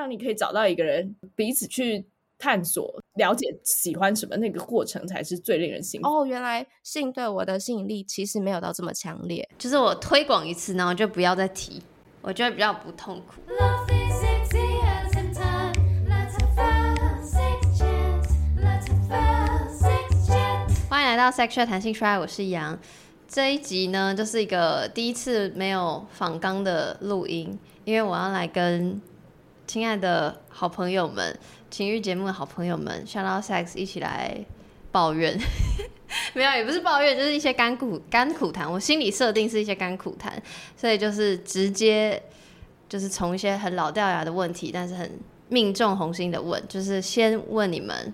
[0.00, 2.02] 当你可以找到一个人，彼此去
[2.38, 6.08] 探索、了解、喜欢什么，那个过程才是最令人幸福。
[6.08, 11.82] 哦，原来性对我的吸引力其实没有到这么强烈，就是我推广一次，然后就不要再提，
[12.22, 13.42] 我觉得比较不痛苦。
[20.88, 22.78] 欢迎来到 Sex Chat 谈性说爱，我是杨。
[23.28, 28.98] 这一集呢，就是一个第一次没有仿纲的录音，因为我要来跟
[29.70, 31.38] 亲爱的好朋友们、
[31.70, 34.44] 情欲节目的好朋友们，Shout Out Sex 一起来
[34.90, 35.38] 抱怨，
[36.34, 38.68] 没有，也不是抱怨，就是一些甘苦甘苦谈。
[38.68, 40.42] 我心里设定是一些甘苦谈，
[40.76, 42.20] 所以就是直接
[42.88, 45.08] 就是从一些很老掉牙的问题，但是很
[45.48, 48.12] 命中红心的问，就是先问你们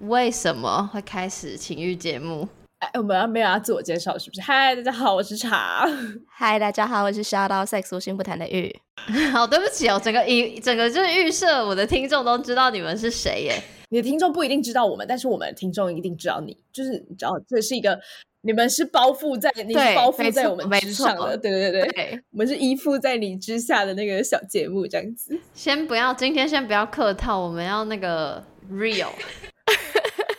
[0.00, 2.48] 为什么会开始情欲节目。
[2.80, 4.40] 哎，我们要没有要自我介绍是不是？
[4.40, 5.86] 嗨，大家好，我是茶。
[6.26, 8.74] 嗨，大家好，我是 Shout Out Sex 无心不谈的玉。
[9.32, 13.62] 好，对不起哦，整个一整个就是预设我的听众都知道你们是谁耶。
[13.90, 16.56] 你的听众不一定知道我们，但是我们的听众一定知道你。
[16.72, 18.00] 就是你知道，这是一个
[18.40, 25.38] 你们是包覆在你是包覆在我们之上的，对对，对我们是依附在你之下的那个小节目这样子。
[25.52, 29.10] 先不要，今天先不要客套，我们要那个 real。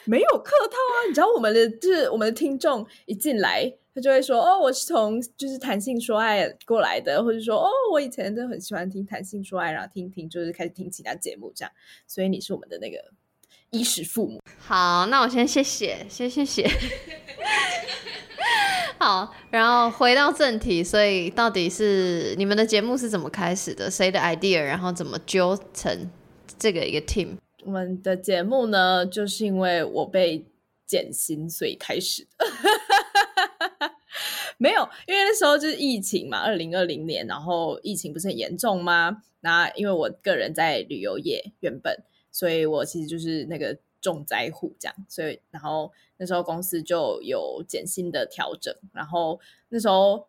[0.06, 11.72] 没有客套啊，你知道我们的就是我们的听众一进来，他就会说哦，我是从就是谈性说爱过来的，或者说哦，我以前都很喜欢听谈性说爱，然后听听就是开始听其他节目这样，
[12.08, 12.98] 所以你是我们的那个
[13.70, 14.40] 衣食父母。
[14.60, 16.70] 好，那我先谢谢，先谢谢。
[18.98, 23.90] 好，然后回到正题，所以到底是你们的节目是怎么开始的？
[23.90, 24.62] 谁的 idea？
[24.62, 26.10] 然后怎么揪成
[26.60, 27.30] 这个一个 team？
[27.64, 30.46] 我们的节目呢，就是因为我被
[30.86, 32.46] 减薪，所以开始的。
[34.58, 39.24] 没有，因为那时候就是疫情嘛，二零二零年，然后疫情不是很严重吗？
[39.40, 50.28] 那因为我个人在旅游业原本，所以我其实就是那个重灾户这样，所以然后那时候公司就有减薪的调整，然后那时候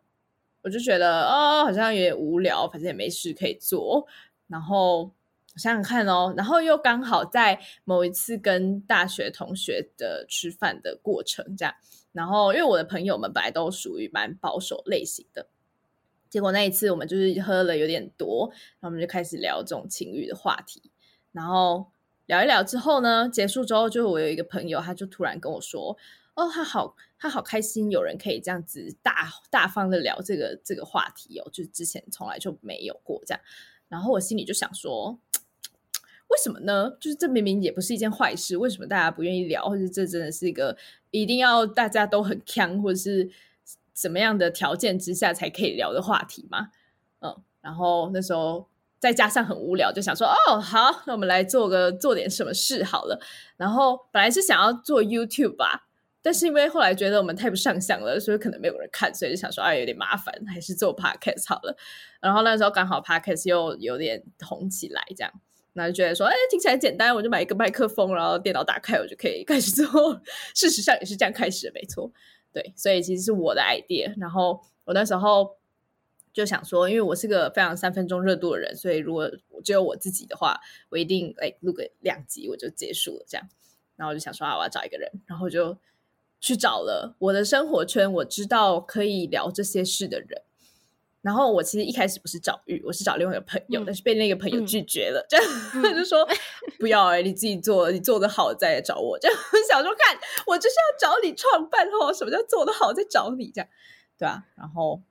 [0.63, 4.07] 我就觉得哦，好像有点无聊，反正也没事可以做，
[4.47, 5.11] 然后。
[5.55, 11.75] 想想看哦，然后又刚好在某一次跟大学同学的吃饭的过程，这样，
[12.11, 15.47] 然后因为我的朋友们本来都属于蛮保守类型的，
[16.27, 18.49] 结果那一次我们就是喝了有点多，
[18.79, 20.89] 然后我们就开始聊这种情欲的话题，
[21.31, 21.85] 然后
[22.25, 25.95] 聊一聊之后呢，结束之后，就我有一个朋友，他就突然跟我说
[26.33, 33.41] ：“哦，他好，他好开心，有人可以这样子大大方的聊这个这个话题哦，就之前从来就没有过这样。”
[33.87, 35.19] 然后我心里就想说。
[36.33, 36.91] 为什么呢？
[36.99, 39.63] 就是这明明也不是一件坏事，为什么大家不愿意聊？
[39.69, 40.75] 或者这真的是一个
[41.11, 43.29] 一定要大家都很锵，或者是
[43.93, 46.69] 什么样的条件之下才可以聊的话题吗？
[47.21, 48.67] 嗯，然后那时候
[48.97, 53.21] 再加上很无聊，就想说哦，好，那我们来做个做点什么事好了。
[53.55, 55.87] 然后本来是想要做 YouTube 吧，
[56.23, 61.77] 但是因为后来觉得我们太不上相了，所以可能没有人看，所以就想说啊，有点麻烦，还是做 Podcast 好了。
[62.19, 65.31] 然后那时候刚好 Podcast 又有点红起来，这样。
[65.73, 70.21] 那就觉得说，哎，听起来简单，我就买一个麦克风，然后电脑打开，我就可以开始做。
[70.53, 72.11] 事实上也是这样开始的，没错。
[72.51, 74.13] 对，所以其实是我的 idea。
[74.19, 75.57] 然后我那时候
[76.31, 79.27] 就想说，因为我是个非常三分钟热度的人，所以如果
[79.63, 83.49] 只有我自己的话，我一定哎录个两集我就结束了这样。
[83.95, 85.75] 然后我就想说啊，我要找一个人，然后就
[86.39, 90.43] 去找了我的生活圈，我知道可以聊这些事的人。
[91.23, 95.37] 然后我其实一开始不是找玉，我是找另外一个朋友，嗯、但是被那个朋友拒绝了，这、
[95.73, 96.27] 嗯、就说
[96.77, 99.17] 不要哎、欸，你自己做，你做的好再来找我。
[99.17, 99.37] 这样
[99.71, 103.67] 想说看，我就是要找你创办哦，什么叫做的好再找你这样，
[104.19, 104.43] 对啊。
[104.55, 105.01] 然后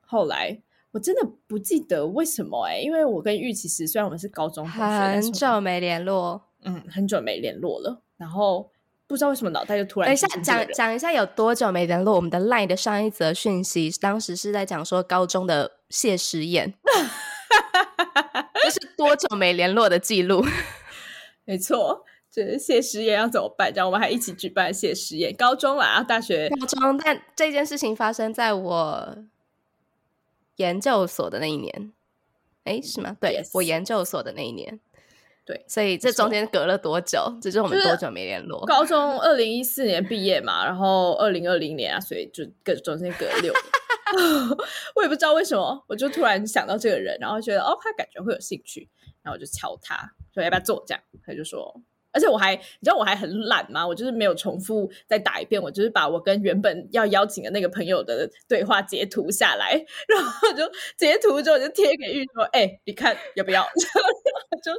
[0.00, 0.58] 后来
[0.92, 8.02] 我真的不记得为什么哎、欸，因为我跟玉其实虽然我们是高中同学，很久没联络，嗯，很久没联络了。
[8.16, 8.70] 然后。
[9.08, 10.06] 不知道为什么脑袋就突然。
[10.08, 12.14] 等一下，讲讲一下有多久没联络？
[12.14, 16.74] 我们的 LINE 的上一则讯息，当时是在讲说高中的谢师宴，
[18.62, 20.44] 这是多久没联络的记录。
[21.46, 23.72] 没错，就是谢师宴要怎么办？
[23.72, 25.34] 这样我们还一起举办谢师宴。
[25.34, 29.16] 高中啦，大学高中，但这件事情发生在我
[30.56, 31.92] 研究所的那一年。
[32.64, 33.16] 哎，是吗？
[33.18, 33.48] 对，Yes.
[33.54, 34.78] 我研究所的那一年。
[35.48, 37.18] 对，所以这中间隔了多久？
[37.40, 38.66] 这就是我们多久没联络？
[38.66, 43.62] 高中二零一四年毕业嘛，然后二零二零年啊，所以就隔中间隔了六年。
[44.94, 48.90] 我也不知道为什么，我就突然想到这个人，然后觉得哦，他感觉会有兴趣，
[49.22, 49.96] 然后我就敲他
[50.34, 51.80] 说要不要做这样，他就说。
[52.12, 53.86] 而且我还，你知道我还很懒吗？
[53.86, 59.72] 我就是没有重复再打一遍，我就是把我跟原本要邀请的那个朋友的对话截图下来，
[60.08, 63.62] 然后就截图之后就贴给玉说：“哎、欸，你看要不要？”
[64.64, 64.72] 就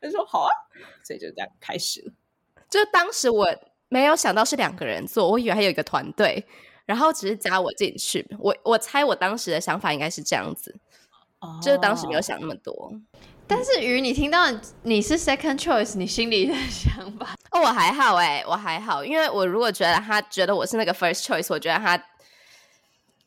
[0.00, 0.50] 他说好啊，
[1.04, 2.12] 所以就这样开始了。
[2.70, 3.46] 就当时我
[3.88, 6.44] 没有想到是两个人做，我以为还有一个团队，
[6.86, 8.26] 然后只是加我进去。
[8.38, 10.74] 我我猜我当时的想法应该是这样子，
[11.40, 12.92] 哦、就是当时没有想那么多。
[13.48, 14.46] 但是鱼，你听到
[14.82, 17.34] 你是 second choice，你心里的想法？
[17.52, 22.02] 哦，我还好哎，我还好，因为我如果觉得他觉得我是那个 first choice，我觉得他，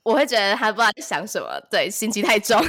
[0.04, 2.62] 我会觉得他不知道在想什么，对，心机太重。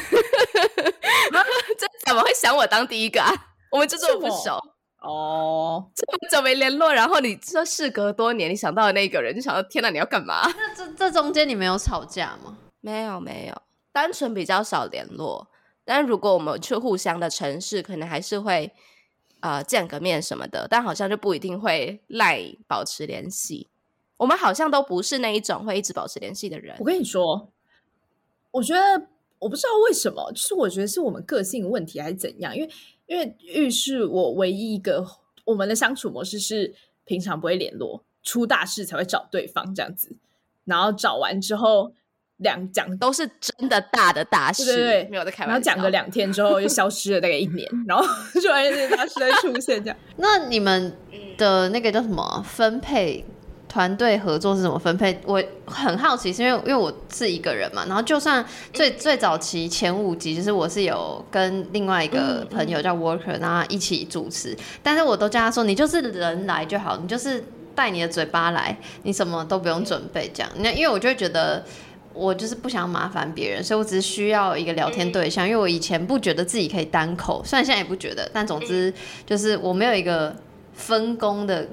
[1.76, 3.32] 这怎么会想我当第一个啊？
[3.70, 4.56] 我们就这么不熟
[5.00, 10.42] 哦，这么久没联络，然后你说事隔多年，你想到的那个人，就想到天哪，你要干嘛？
[10.56, 12.56] 那这这中间你没有吵架吗？
[12.80, 13.62] 没有，没有，
[13.92, 15.48] 单纯比较少联络。
[15.92, 18.72] 但如果我们去互相的城市，可能还是会
[19.40, 23.66] 呃见个面什么的，但好像就不一定会赖保持联系。
[24.16, 26.76] 我们好像都不是那一种会一直保持联系的人。
[26.78, 27.48] 我跟你说，
[28.52, 29.08] 我觉得
[29.40, 32.56] 我不知道为什么，就是我觉得是我们个性问题还是怎样？
[32.56, 32.70] 因为
[33.06, 35.04] 因为玉是我唯一一个
[35.44, 36.72] 我们的相处模式是
[37.04, 40.14] 平常不会联络，出大事才会找对方这样子，
[40.66, 41.92] 然后找完之后。
[42.40, 45.52] 两讲都是真的大的大事，对对对，没有在开玩笑。
[45.52, 48.04] 然后讲个两天之后，又消失了大概一年，然后
[48.34, 49.96] 就发现这些大师在出现这样。
[50.18, 50.92] 那你们
[51.38, 53.24] 的那个叫什么分配？
[53.72, 55.16] 团队合作是怎么分配？
[55.24, 57.84] 我很好奇，是因为因为我是一个人嘛。
[57.86, 70.50] 然后就算最最早期前五集，就是我是有跟另外一个朋友叫 Worker，然后一起主持，但是我都叫他说，你就是人来就好，你就是带你的嘴巴来，你什么都不用准备这样。
[70.56, 71.64] 那因为我就会觉得。
[72.20, 75.48] 我就是不想麻烦别人，所以我只是需要一个聊天对象。
[75.48, 78.92] 因为我以前不觉得自己可以单口，虽然现在也不觉得，但总之
[79.24, 80.36] 就是我没有一个
[80.74, 81.66] 分工的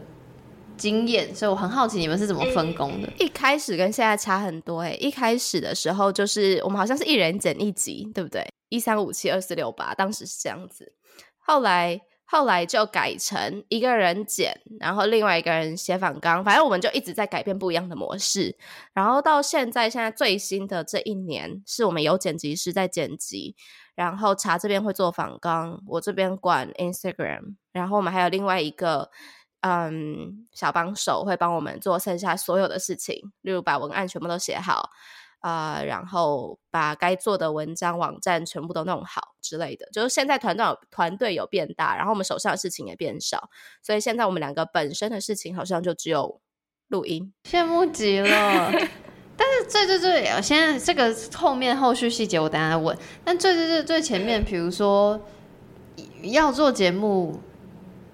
[0.78, 3.10] 经验，所以我很好奇你们是怎么分工的。
[3.20, 8.48] 一开始跟现在差很多哎、欸，一开始的时候就是我们好像是一人剪一集，对不对？
[8.70, 10.94] 一三五七二四六八，当时是这样子，
[11.38, 12.00] 后来。
[12.30, 18.58] 后来就改成一个人剪，然后另外一个人写访纲，反正我们就一直在改变不一样的模式。
[18.94, 23.56] 然后到现在，现在最新的这一年，是我们有剪辑师在剪辑，
[23.96, 29.10] 然后茶这边会做访纲，我这边管 Instagram，然后我们还有另外一个
[29.62, 34.90] 嗯小帮手会帮我们做剩下所有的事情，例如把文案全部都写好。
[35.40, 43.50] 啊、然后把该做的文章、网站全部都弄好之类的，就是现在团队团队有变大，然后我们手上的事情也变少，
[43.82, 46.42] 所以现在我们两个本身的事情好像就只有
[46.88, 48.72] 录音，羡慕极了。
[49.40, 52.98] 但是最最最，现在这个后面后续细节我等下再问。
[53.24, 55.22] 但最最最最前面，比如说
[56.24, 57.40] 要做节目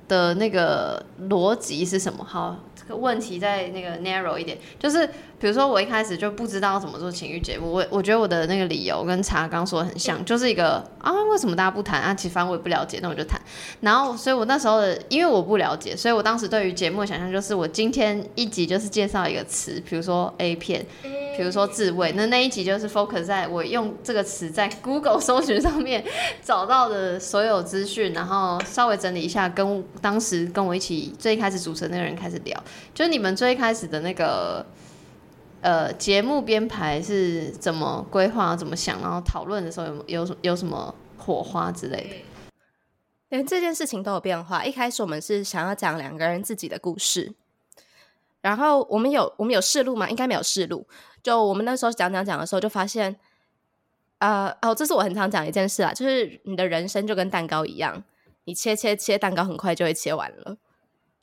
[0.07, 2.23] 的那个逻辑是什么？
[2.23, 2.57] 好。
[2.75, 5.07] 这个问题再那个 narrow 一点，就是
[5.39, 12.13] 比如说我一开始就不知道怎么做情欲节目，我我觉得我的那个理由跟茶刚说的很像，就是一个啊为什么大家不谈啊？
[12.13, 13.39] 其实反正我也不了解，那我就谈。
[13.79, 20.85] 然后所以我那时候的因为我不了解，所以我当时对于节目的想象就是我今天一集就是介绍一个词，比如说 A 片。
[21.35, 26.03] 比如说自慰，那那一集就是 focus 在我用这个词在 Google 搜寻上面
[26.43, 32.63] 找到的所有资讯，然后稍微整理一下，跟当时跟我一起最开始主持那个人开始聊，
[32.93, 34.65] 就你们最开始的那个
[35.61, 42.15] 呃节目编排是怎么规划、怎么想，然后讨论的时候有有有什么火花之类的？
[43.29, 44.63] 连这件事情都有变化。
[44.63, 47.33] 一开始我们是想要讲两个人自己的故事。
[48.41, 50.09] 然后我们有我们有试录吗？
[50.09, 50.85] 应该没有试录。
[51.23, 53.15] 就我们那时候讲讲讲的时候，就发现，
[54.17, 58.03] 呃哦，这是我很常讲一件事啊，就是你的人生就跟蛋糕一样，
[58.43, 60.57] 你切切切蛋糕很快就会切完了。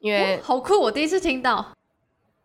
[0.01, 1.75] 因为、哦、好酷，我第一次听到，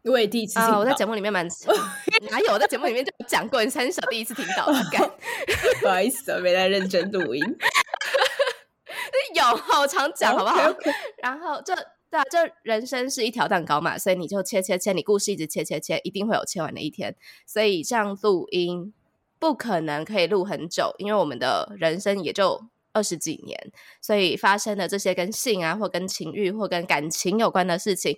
[0.03, 0.59] 我也第一次。
[0.59, 1.47] 啊、我在节目里面蛮
[2.29, 4.67] 哪有我在节目里面就讲过，你才是小第一次听到。
[5.81, 7.43] 不好意思、啊，没在认真录音。
[9.35, 10.93] 有好常讲，好不好？Okay, okay.
[11.23, 11.73] 然后就。
[12.07, 17.13] 对啊，就人生是一条蛋糕嘛，所以你就切切切，你故事一直切切切，一定会有切完的一天。
[17.47, 18.93] 所以这样录音
[19.39, 22.63] 不可能可以录很久，因为我们的人生也就
[22.95, 23.71] 二十几年，
[24.01, 28.17] 所以发生的这些跟性啊，或跟情欲，或跟感情有关的事情，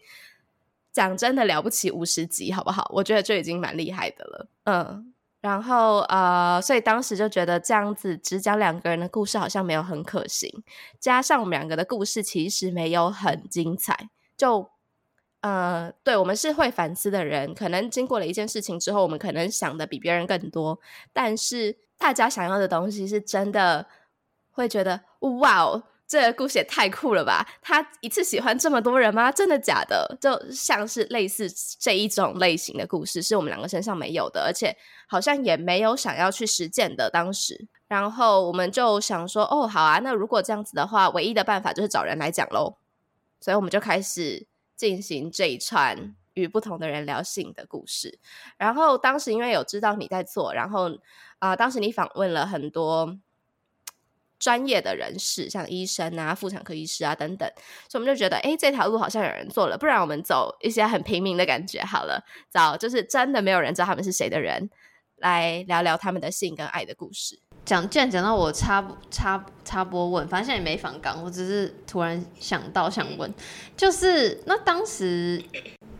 [0.93, 2.89] 讲真的了不起五十集，好不好？
[2.93, 5.13] 我觉得就已经蛮厉害的了，嗯。
[5.39, 10.51] 然后呃，所以当时就觉得这样子只讲两个人的故事好像没有很可行，
[10.99, 14.67] 加上我们两个的故事其实没有很精彩，就
[15.41, 20.79] 呃，对，我们是会反思的人，可能经过了一件事情之后，我们可能想的比别人更多，
[21.13, 23.87] 但是大家想要的东西是真的
[24.57, 27.47] 会觉得哇哦，这个故事也太酷了吧！
[27.61, 29.31] 他一次喜欢这么多人吗？
[29.31, 30.17] 真的假的？
[30.19, 31.47] 就像是类似
[31.77, 34.75] 这一种类型的故事，是我们两个身上没有的，而且
[35.07, 37.09] 好像也没有想要去实践的。
[37.09, 42.77] 当时，然后我们就想说，哦，好啊，那如果这样子的话，唯一的办法就是找人来讲喽。
[43.39, 48.17] 所以我们就开始进行这一串与不同的人聊性的故事。
[48.57, 50.89] 然后当时因为有知道你在做，然后
[51.39, 53.17] 啊、呃，当时你访问了很多。
[54.39, 57.49] 专业的人士，像医生啊、妇产科医师啊等等，
[57.89, 64.69] 所以我们就觉得，哎，这条路好像有人做了，不然我们走一些很平民的感觉好了，找就是真的没有人知道他们是谁的人，
[65.17, 67.39] 来聊聊他们的性跟爱的故事。
[67.65, 73.33] 讲，既然讲到我插插插播问，反正现在也没反感，我只是突然想到想问，
[73.75, 75.43] 就是那当时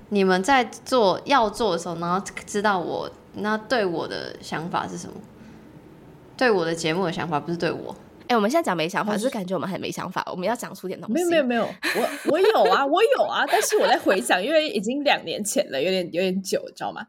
[0.10, 5.16] 你们在做要做的时候，然后知道我，那对我的想法是什么？
[6.38, 7.94] 对我的节目的想法不是对我。
[8.28, 10.24] 哎、欸，我们现在讲没想法，就是感觉我们很没想法。
[10.30, 11.14] 我们要讲出点东西。
[11.14, 17.08] 没有没有没有，我我有啊，我有啊，但是我在回想，因为已经两年前了，有点有点久，你知道吗？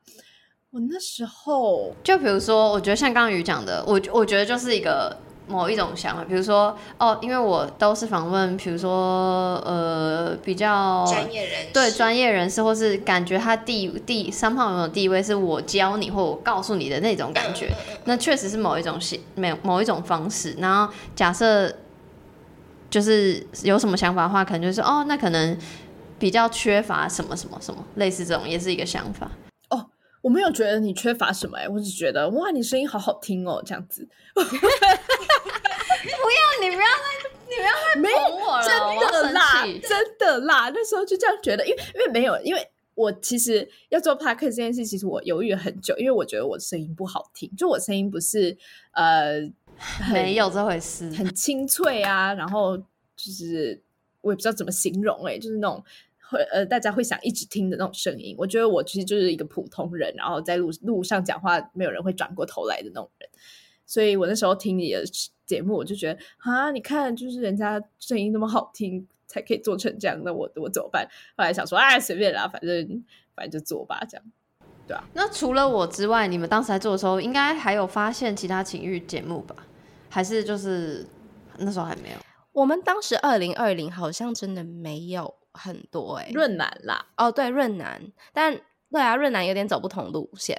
[0.71, 5.17] 我那时候就比如说，我觉得像刚刚于讲的，我我觉得就是一个。
[5.49, 17.71] 某一种想法，比如说哦，因为我都是访问，比如说呃，比较专业人士，对专业人士，或是感觉他地地三号有没有地位，是我教你或我告诉你的那种感觉，
[18.05, 20.55] 那确实是某一种形，没有某一种方式。
[20.59, 21.73] 然后假设
[22.91, 25.57] 就是有什么想法的话，可能就是哦，那可能
[26.19, 29.31] 比较缺乏什么什么什么，类似这种也是一个想法。
[30.19, 34.09] 哦，我没有觉得你缺乏什么哎、欸，我只觉得哇，你声音好好听哦，这样子。
[34.35, 34.41] 不
[36.31, 40.71] 要，你不要再，你不要再捧我了，真的啦，真的啦。
[40.73, 48.57] 那时候就这样觉得，因为因为没有，因为我其实要做 podcast 这件事，其实我犹豫了很久，因为我觉得我的声音不好听，就我声音不是
[48.93, 49.41] 呃，
[50.13, 53.81] 没有这回事，很清脆啊，然后就是
[54.21, 55.83] 我也不知道怎么形容、欸，哎，就是那种
[56.31, 58.35] 会呃大家会想一直听的那种声音。
[58.39, 63.29] 我觉得我其实就是一个普通人，然后在路路上讲话，没有人会转过头来的那种人。
[63.87, 65.03] 所以我那时候听你的
[65.47, 71.09] 节目，我就觉得啊，你看，就是人家声音那么好听，才可以做成这样，那我我怎么办？
[71.37, 73.03] 后来想说，哎，随便啦，反正
[73.35, 74.25] 反正就做吧，这样，
[74.87, 75.03] 对啊。
[75.15, 79.57] 那除了我之外，你们当时在做的时候，应该还有发现其他情欲节目吧？
[80.11, 81.07] 还是就是
[81.57, 82.17] 那时候还没有？
[82.53, 88.01] 我们当时二零二零好像真的没有很多哎、欸，润南啦，哦对，润南，
[88.33, 88.57] 但
[88.91, 90.59] 对啊，润南有点走不同路线。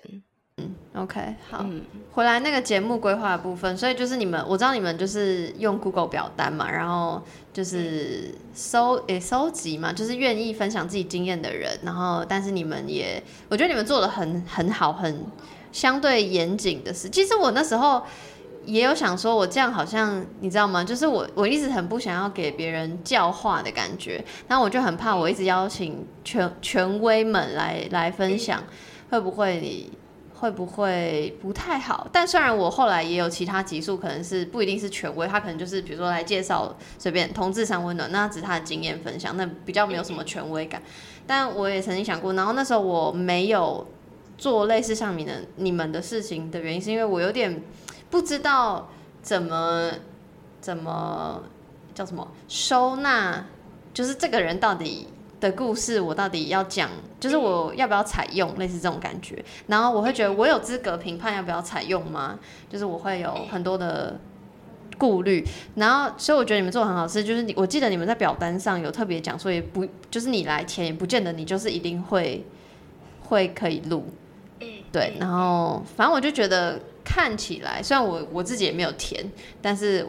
[0.58, 7.22] 嗯，OK，好，嗯、回来那个节目规划的部分，所以就是你们，我知道你们就是用 Google 表单嘛，然后
[7.53, 15.25] 就是收也、欸、收集嘛，就是愿意分享自己经验的人，然后但是你们也，我觉得你们做的很很好，很
[15.72, 17.10] 相对严谨的事。
[17.10, 18.03] 其实我那时候
[18.66, 20.84] 也有想说，我这样好像你知道吗？
[20.84, 28.63] 就是我我一直很不想要给别人教化的感觉，然后我就很怕我一直邀请权权威们来来分享，
[29.10, 29.92] 会不会你？
[30.39, 32.08] 会不会不太好？
[32.13, 40.82] 但虽然我后来也有其他集数，可能是不一定是权威，他可能就是比如说来介绍随便同志三温暖，那只是他的经验分享，那比较没有什么权威感。
[41.28, 43.86] 但我也曾经想过，然后那时候我没有
[44.38, 47.62] 做类似像你的你们的事情的原因，是因为我有点
[48.10, 48.89] 不知道
[49.22, 49.92] 怎么
[50.62, 51.44] 怎么
[51.94, 53.46] 叫什么收纳，
[53.94, 55.08] 就是这个人到底。
[55.39, 62.38] 的故事，我到底要讲，就是我要不要采用类似这种感觉，然后我会觉得我有资格评判要不要采用吗？
[62.70, 64.20] 就是我会有很多的
[64.98, 65.42] 顾虑，
[65.75, 72.46] 然后所以我觉得你们做的很好，是就是你，我记得你们在表单上有特别讲，所以不就是你来填也不见得你就是一定会
[73.22, 74.08] 会可以录，
[74.92, 76.78] 对，然后反正我就觉得
[77.10, 79.25] 看起来，虽然我我自己也没有填，
[79.62, 80.06] 但是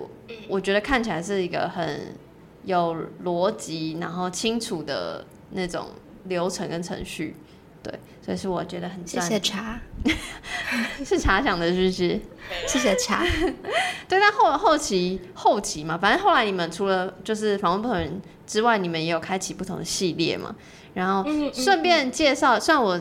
[0.49, 2.15] 我觉得看起来是一个很。
[2.65, 5.87] 有逻辑，然后清楚的那种
[6.25, 7.35] 流程跟程序，
[7.83, 7.91] 对，
[8.23, 9.25] 所以是我觉得很赞。
[9.25, 9.81] 谢谢茶，
[11.03, 12.21] 是茶想的，是不是？
[12.67, 13.25] 谢谢茶。
[14.07, 20.55] 对，但后后期后期嘛，反正后来你们除了就是访问不同人之外，你们也有开启不同的系列嘛。
[20.93, 23.01] 然后顺便介绍，虽然我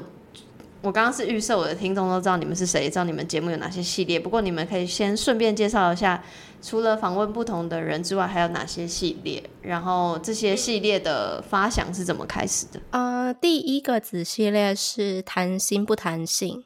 [0.81, 6.23] 我刚刚是预设我的听众都知道你们是谁，知道你们节目有哪些系列，不过你们可以先顺便介绍一下。
[6.61, 9.41] 除了访问不同的人之外，还有哪些系列？
[9.61, 12.81] 然后这些系列的发想是怎么开始的？
[12.91, 16.65] 呃，第一个子系列是谈心不谈性。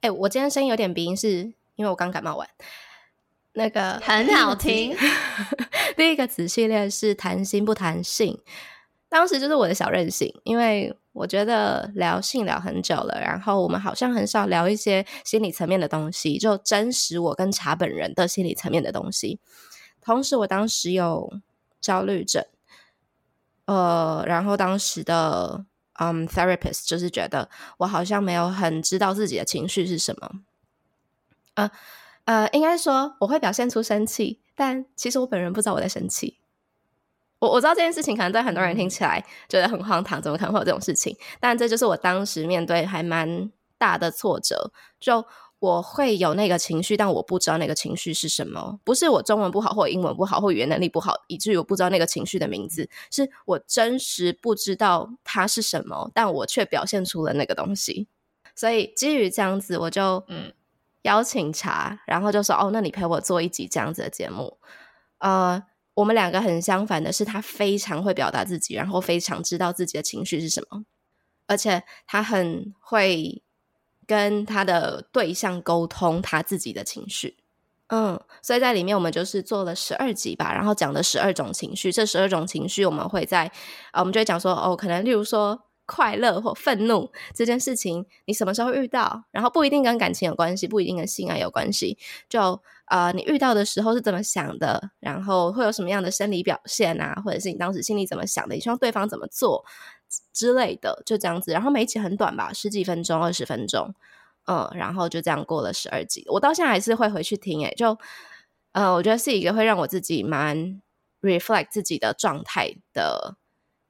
[0.00, 2.48] 哎，我今天声音有点鼻音，是因为我刚感冒完。
[3.54, 4.94] 那个很好听。
[5.96, 8.38] 第一个子系列是谈心不谈性，
[9.08, 10.96] 当时就是我的小任性，因为。
[11.16, 19.40] 我觉得聊性聊很久了，然后我们好像很少聊一些心理层面的东西，就真实我跟茶本人的心理层面的东西。
[20.02, 21.32] 同时，我当时有
[21.80, 22.44] 焦虑症。
[23.64, 27.48] 呃，然后当时的嗯 therapist 就是觉得
[27.78, 30.30] 我好像没有很知道自己的情绪是什么。
[31.54, 31.70] 呃
[32.26, 36.36] 呃，应该说我会表现出生气，但其实我本人不知道我在生气。
[37.38, 41.14] 我我知道这件事情可能对很多人听起来觉得很荒唐，怎么可能会有这种事情？
[41.38, 44.72] 但这就是我当时面对还蛮大的挫折。
[44.98, 45.22] 就
[45.58, 48.78] 我会有那个情绪，但我不知道那个情绪是什么。
[48.84, 52.88] 不是我中文不好，或英文不好，或语言能力不好，以至于我不知道那个情绪的名字。
[53.10, 58.08] 是我真实不知道它是什么，但我却表现出了那个东西。
[58.54, 60.52] 所以基于这样子，我就嗯
[61.02, 64.56] 邀请茶，然后就说哦，那你陪我做一集这样子的节目，
[65.18, 65.62] 呃。
[65.96, 70.84] 我们两个很相反的是，他非常会表达自己，然后非常知道自己的情绪是什么，
[71.48, 73.42] 而且他很会
[74.06, 77.38] 跟他的对象沟通他自己的情绪。
[77.88, 81.90] 嗯，所以在里面我们就是做了十二集吧，然后讲了十二种情绪。
[81.90, 83.50] 这十二种情绪我们会在
[83.90, 85.62] 啊，我们就会讲说哦，可能例如说。
[85.88, 89.22] 快乐或愤怒这件事情，你什么时候遇到？
[89.30, 91.96] 然后不一定跟感情有关系，不一定跟性爱有关系。
[92.28, 94.90] 就呃，你遇到的时候是怎么想的？
[95.00, 97.20] 然后会有什么样的生理表现啊？
[97.24, 98.54] 或者是你当时心里怎么想的？
[98.54, 99.64] 你希望对方怎么做
[100.32, 101.02] 之类的？
[101.04, 101.52] 就这样子。
[101.52, 103.94] 然后每一集很短吧，十几分钟、二十分钟。
[104.48, 106.24] 嗯，然后就这样过了十二集。
[106.28, 107.64] 我到现在还是会回去听。
[107.64, 107.98] 诶，就
[108.72, 110.80] 呃，我觉得是一个会让我自己蛮
[111.20, 113.36] reflect 自己的状态的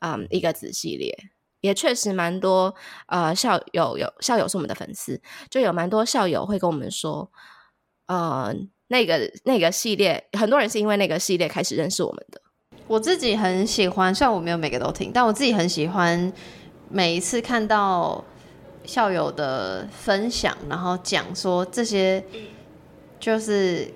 [0.00, 1.14] 嗯一个子系列。
[1.60, 2.74] 也确实蛮多，
[3.08, 7.30] 呃，校友有校友是我们的粉丝，就有蛮多校友会跟我们说，
[8.06, 8.54] 呃，
[8.88, 12.40] 那个那个系列，很多人是因为那个系列开始认识我们的。
[12.86, 16.32] 我自己很喜欢，虽然我没有每个都听，但我自己很喜欢
[16.88, 18.24] 每一次看到
[18.84, 22.24] 校友的分享，然后讲说这些
[23.18, 23.88] 就是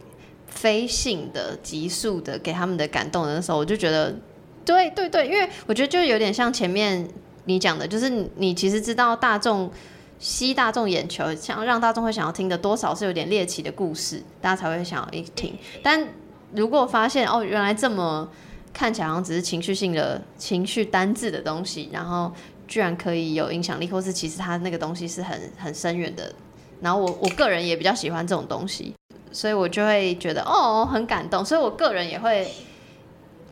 [0.49, 4.14] 非性的、急速的给他们的感动的时候，我就觉得，
[4.64, 7.09] 对对对，因为我觉得就有点像前面。
[7.47, 9.68] 你讲的就是你其实知道大众
[10.21, 15.59] 吸大众眼球，想让大众会想要听的，多少是有点猎奇的故事，大家才会想要一听。
[15.83, 16.07] 但
[16.53, 18.29] 如果发现哦，原来这么
[18.73, 22.31] 看起来好像只是情绪性的情绪单字的东西，然后
[22.69, 26.31] 居然可以有影响力，或是其实它那个东西是很很深远的。
[26.83, 28.94] 然后我我个人也比较喜欢这种东西，
[29.33, 32.47] 所以我就会觉得哦很感动，所以我个人也会。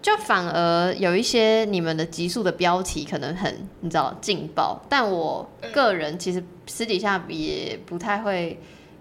[0.00, 8.58] 就反而有一些你们的集数的标题可能很你知道劲爆，但我个人其实私底下也不太会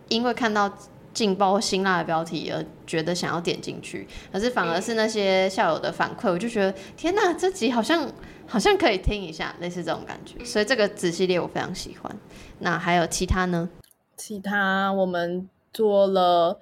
[0.10, 0.72] 因为看到
[1.14, 8.12] 劲爆辛辣的标题而觉得想要点进去，可是反而是那些校友的反馈，我就觉得天哪，这集好像
[8.48, 12.18] 好像可以听一下，类似这种感觉，所以这个子系列我非常喜欢。
[12.60, 13.70] 那还有其他呢？
[14.16, 16.60] 其他我们做了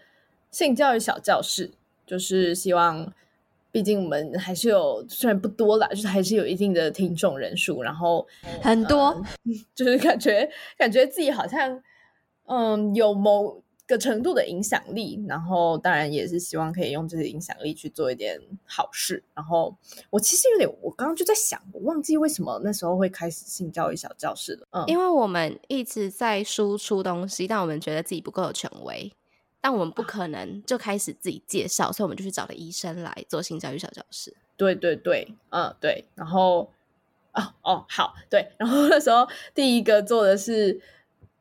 [0.51, 1.71] 性教育小教室，
[2.05, 3.13] 就是希望。
[3.75, 8.25] 毕竟我们还是有，虽然不多啦，就是还是有一定的听众人数，然后
[8.61, 9.23] 很多，呃，
[9.75, 11.83] 就是感觉感觉自己好像
[12.45, 19.21] 嗯有某个程度的影响力，然后当然也是希望可以用这些影响力去做一点好事。
[19.33, 19.75] 然后
[20.09, 24.65] 我其实有点，我刚刚就在想，我忘记为什么那时候会开始性教育小教室了。
[24.71, 29.11] 嗯，因为我们一直在输出东西，但我们觉得自己不够有权威。
[29.65, 34.31] 但我们不可能就开始自己介绍，所以我们就去找了医生来做性教育小教室。
[34.55, 36.05] 对对对，嗯对。
[36.13, 36.69] 然后，
[37.33, 38.47] 哦哦好，对。
[38.59, 40.79] 然后那时候第一个做的是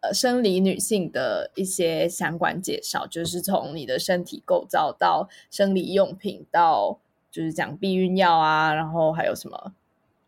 [0.00, 6.98] 呃生理女性的一些相关介绍，就是从你的身体构造到生理用品，到
[7.30, 9.74] 就是讲避孕药啊，然后还有什么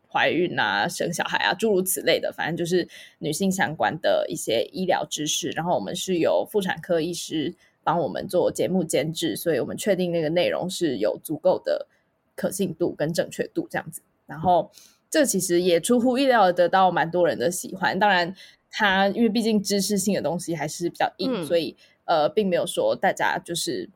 [0.07, 5.49] 怀孕啊、生小孩啊，诸如此类的，反正就是女性相关的一些医疗知识。
[5.49, 7.55] 然后我们是由妇产科医师。
[7.87, 11.87] 帮我们做节目监制，所以我们确定那个内容是有足够的
[12.35, 14.01] 可信度跟正确度这样子。
[14.25, 14.69] 然后
[15.09, 17.97] 这其实也出乎意料的得到蛮多人的喜欢。
[17.97, 18.35] 当然，
[18.69, 23.89] 它因为毕竟知识性的东西还是比较硬，嗯、所以呃，并没有说大家就是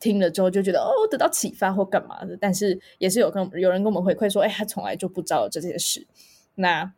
[0.00, 2.34] 听了之后就觉得哦得到启发或干嘛的。
[2.40, 6.06] 但是也是有跟有人跟我们回馈说，哎，他从来就不知道这些事。
[6.54, 6.94] 那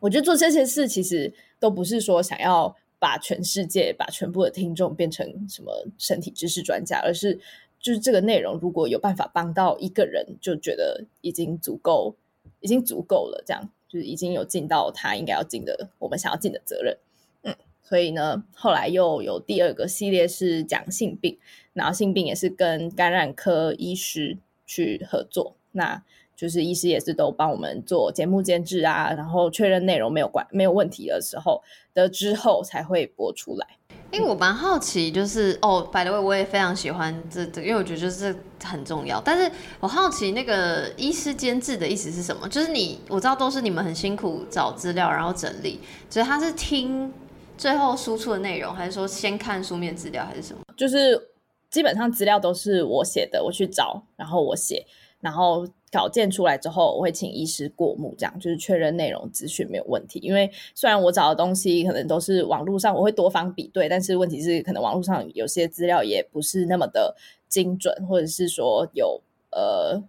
[0.00, 2.74] 我觉得做这些事其实都不是说想要。
[2.98, 7.38] 把全世界、把全部的听众变成什么身体知识专家，而是
[7.78, 12.16] 就是这个内容如果有办法帮到一个人，就觉得已经足够，
[12.60, 13.42] 已经足够了。
[13.46, 16.96] 这样就是已经有尽到他应该要尽的，我们想要尽的责任。
[17.42, 21.38] 嗯，所以呢，后来又有第二个系列是讲性病，
[21.74, 25.54] 然后性病也是跟感染科医师去合作。
[25.72, 26.02] 那
[26.36, 31.62] 就是医师也是都帮我们做节目监制啊，然后确认内容没有关没有问题的时候
[31.94, 33.66] 的之后才会播出来。
[34.12, 39.20] 因为我蛮好奇，就是哦，by the way，我也非常喜欢这这，因为我觉得就是这很重要。
[39.20, 42.48] 但是我好奇那个医师监制的意思是什么？
[42.48, 47.12] 就是你我知道都是你们很辛苦找资料，然后整理，所以他是听
[47.58, 50.60] 最后输出的内容，还是说先看书面资料，还是什么？
[50.76, 51.20] 就是
[51.68, 54.86] 基本上资料都是我写的，我去找，然后我写，
[55.26, 55.66] 然后。
[55.92, 60.18] 稿件出来之后，我会请医师过目，这样就是确认内容资讯没有问题。
[60.18, 67.16] 因为虽然我找的东西可能都是网络上，我会多方比对，但是问题是可能网络上有些资料也不是那么的
[67.48, 70.02] 精准，或者是说有呃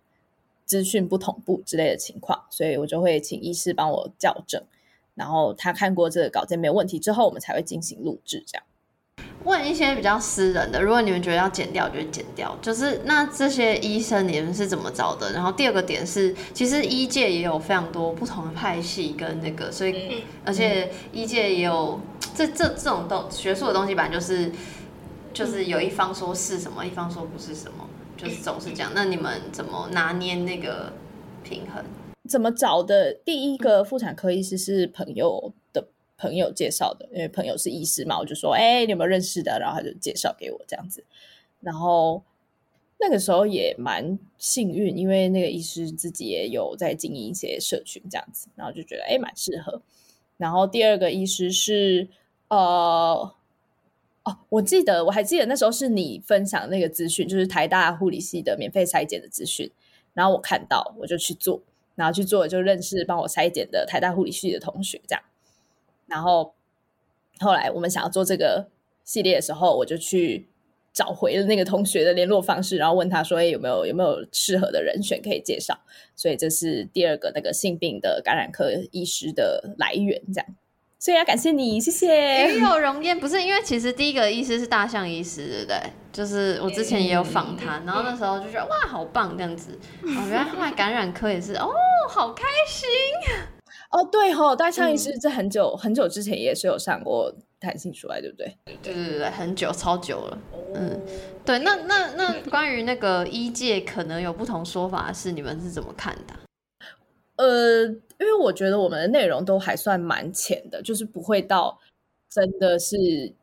[0.66, 4.62] 资讯不同步之类的情况，所以我就会请医师帮我校正，
[5.16, 8.67] 然后他看过这个稿件没有问题之后，我们才会进行录制这样。
[9.44, 12.54] 问一些比较私人的，如果你们觉得要剪掉，就剪掉。
[12.62, 15.32] 就是那这些医生你们是怎么找的？
[15.32, 21.98] 然后第二个点是，其实医界也有非常多不同的派系跟那个，所以、嗯、而且医界也有
[22.36, 24.52] 这这这种东学术的东西，本来就是
[25.34, 28.92] 就是有一方说是什么，一方说不是什么，就是总是这样。
[28.94, 30.92] 那你们怎么拿捏那个
[31.44, 31.82] 平衡？
[32.30, 33.14] 怎么找的？
[33.24, 35.67] 第一个妇产科医师是朋友的。
[36.18, 39.60] 朋友介绍的，因为朋友是医师嘛，我就说，哎、你有没有认识的？
[39.60, 41.04] 然后他就介绍给我这样子。
[41.62, 42.24] 然后
[43.00, 49.82] 那个时候也蛮幸运，因为那个医师自己也有在经营一些社群这样子，然后就觉得哎，蛮适合。
[50.38, 52.08] 然后第二个医师是
[52.48, 53.34] 呃，
[54.24, 59.72] 哦，我记得我还记得那时候是你分享那个资讯，就是台大护理系的免费筛检的资讯，
[60.14, 61.62] 然后我看到我就去做，
[61.96, 65.24] 然后去做就认识帮我筛检的台大护理系的同学这样。
[66.08, 66.54] 然后
[67.40, 68.68] 后来我们想要做这个
[69.04, 70.48] 系列的时候，我就去
[70.94, 75.78] 找回了那个同学的联络方式，然后问他说：“哎，有没有有没有适合的人选可以介绍？”
[76.16, 80.48] 所以这是第二个那个性病的感染科医师的来源，这样。
[81.00, 82.56] 所以要感谢你，谢谢。
[82.56, 85.78] 与有荣焉，不是因为其实第一个医师是大象医师，对不对？
[86.12, 89.78] 就是我之前也有访谈，然后那时候就觉得哇，好棒这样子。
[90.02, 91.70] 哦，原来后来感染科也是哦，
[92.10, 92.90] 好开心。
[93.92, 98.58] 哦，对吼、哦，大象医师这很久、嗯、很久之前也是有上过弹性出来，对不对？
[98.84, 100.38] 对对对，很久，超久了。
[100.52, 101.02] 哦、嗯，
[101.46, 106.34] 对，那那那关于那个医界可能有不同说法，是你们是怎么看的？
[107.38, 111.80] 呃，因为我觉得我们的内容都还算蛮浅的，就是不会到
[112.30, 113.34] 真的是。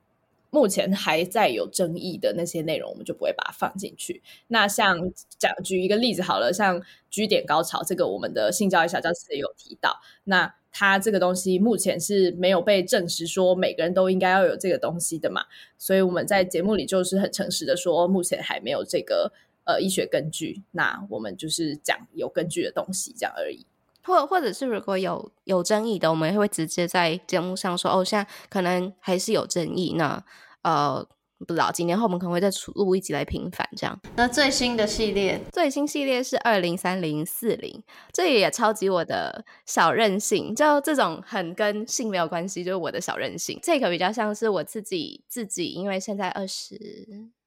[0.54, 4.22] 目前还在有争议的那些内容，我们就不会把它放进去。
[4.46, 4.96] 那像
[5.36, 10.00] 讲举一个例子好了，像 G 点高潮这个，我们的性教育小教室也有提到。
[10.22, 15.42] 那它这个东西目前是没有被证实说每个人都应该要有这个东西的嘛？
[15.76, 19.32] 所以我们在节目里就是很诚实的说，目前还没有这个
[19.64, 20.62] 呃医学根据。
[20.70, 23.66] 那我们就是讲有根据的东西这样而已。
[24.06, 29.94] 或或者是如果有有争议的，我们也会直接在节目上说哦，现在可能还是有争议。
[29.96, 30.22] 那
[30.64, 31.06] 呃，
[31.38, 33.98] 不知道几年后我们可能会再出录一集来平反这样。
[34.16, 43.58] 那最新的系列，最新系列是二零三零四零，这也超级我的小任性，就这种很跟性没有关系，就是我的小任性。
[43.62, 46.76] 这个比较像是我自己自己，因为现在二十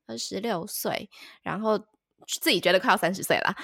[0.05, 1.09] 二十六岁，
[1.41, 1.77] 然后
[2.39, 3.55] 自己觉得快要三十岁了。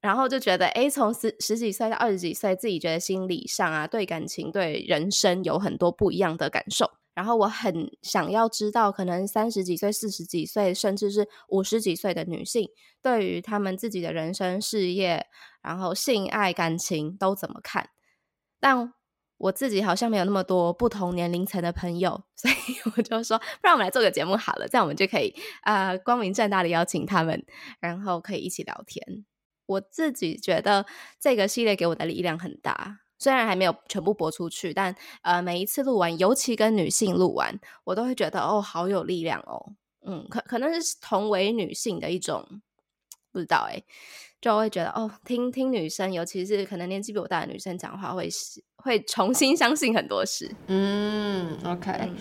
[0.00, 6.90] 然后就觉得，哎，从十十几岁到二十几岁，自己觉得心理上啊，对感情、对人生有很多不一样的感受。
[7.14, 12.68] 然后我很想要知道，可能三十几岁、四十几岁，甚至是五十几岁的女性，
[13.02, 15.26] 对于他们自己的人生、事业，
[15.62, 17.90] 然后性爱、感情都怎么看？
[18.60, 18.92] 但
[19.38, 22.54] 我自己好像没有那么多不同年龄层的朋友， 所以
[22.96, 27.44] 我就说，不然我们来做个节目好了，这样我们就可以啊、呃，光明正大的邀请他们，
[27.80, 29.26] 然后可以一起聊天。
[29.66, 30.86] 我自己觉得
[31.20, 39.74] 这个系列给我的力量很大，虽然还没有全部播出去，但呃，每一次录完，尤其跟女性录完，我都会觉得哦，好有力量哦。
[40.04, 42.44] 嗯，可可能是同为女性的一种，
[43.30, 43.84] 不知道诶，
[44.40, 48.28] 就会觉得哦，听听女生，尤其是可能年纪比我大的女生讲话，会
[48.74, 50.50] 会重新相信很多事。
[50.66, 51.92] 嗯，OK。
[52.02, 52.16] 嗯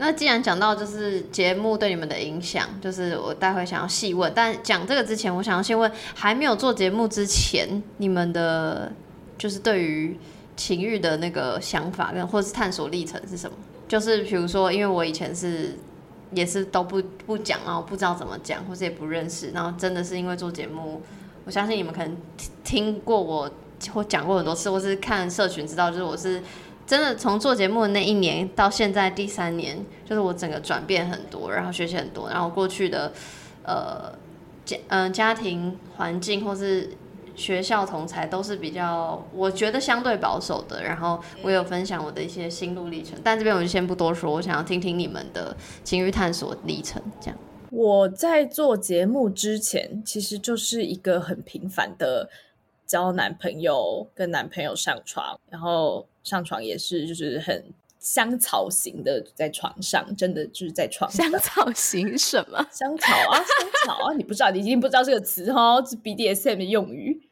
[0.00, 4.32] 那既然讲到就是节目对你们的影响，就是我待会想要细问。
[4.32, 8.92] 但讲这个之前，我想要先问，还没有做节目之前，你们的
[9.36, 10.16] 就是对于
[10.58, 13.56] 情欲的那个想法跟或是探索历程是什么？
[13.88, 15.78] 就是比如说，因为我以前是
[16.34, 21.00] 也是都不不讲，然后不知道怎么讲，或是也不认识，然后真的是因为做节目，
[21.46, 22.14] 我相信你们可能
[22.62, 23.50] 听过我
[23.94, 26.42] 或讲过很多次，或是看社群知道，就是我是。
[26.86, 33.12] 真的从做节目的那一年到现在第三年，就是我整个转变很多，然后学习很多，然后过去的
[33.62, 34.10] 呃
[34.64, 36.88] 家嗯、家庭环境或是
[37.38, 40.82] 学校同才都是比较，我觉得相对保守的。
[40.82, 47.00] 然后我有分享我的一些心路历程，但这边我就先不多说，我想要听听你们的情欲探索历程。
[47.20, 47.38] 这样，
[47.70, 52.28] 我在做节目之前，其实就是一个很平凡的
[52.84, 57.72] 交男朋友，跟男朋友上床，然后上床也是就是很。
[58.00, 61.28] 香草型的在床上，真的就是在床上。
[61.28, 62.64] 香草型什么？
[62.70, 64.14] 香草啊，香草啊！
[64.14, 67.27] 你不知道，你一定不知道这个词哦，是 BDSM 的用语。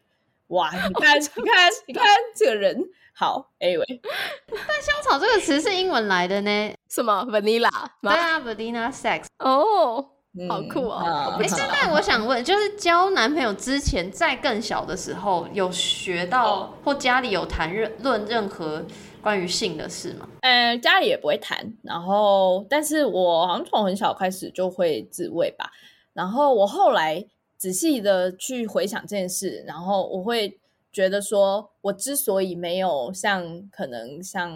[0.49, 2.05] 哇，你看，你看，你看
[2.35, 2.77] 这个人
[3.15, 3.51] 好。
[3.61, 4.01] Anyway，
[4.49, 6.75] 但香草这个词是英文来的呢？
[6.89, 7.71] 什么？Vanilla？
[8.03, 9.25] 对啊，Vanilla sex。
[9.39, 10.05] 哦，
[10.49, 11.37] 好酷哦！
[11.41, 18.85] 哎，现在我想问，就是交男朋友之前，在更小的时候，有学到或家里有谈论论任何？
[19.23, 20.29] 关于性的事吗？
[20.43, 25.69] 呃，家里也不会谈，然后，但是我好像从很小开始就会自慰吧。
[26.13, 30.59] 然后我后来仔细的去回想这件事，然后我会
[30.93, 34.53] 觉得说，我之所以没有像可能像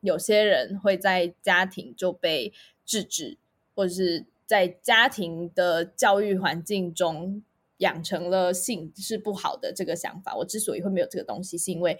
[0.00, 2.52] 有些人会在家庭就被
[2.84, 3.38] 制止，
[3.74, 7.42] 或者是在家庭的教育环境中
[7.78, 11.98] 养成了性是不好的这个想法，我之所以会没有这个东西，是因为。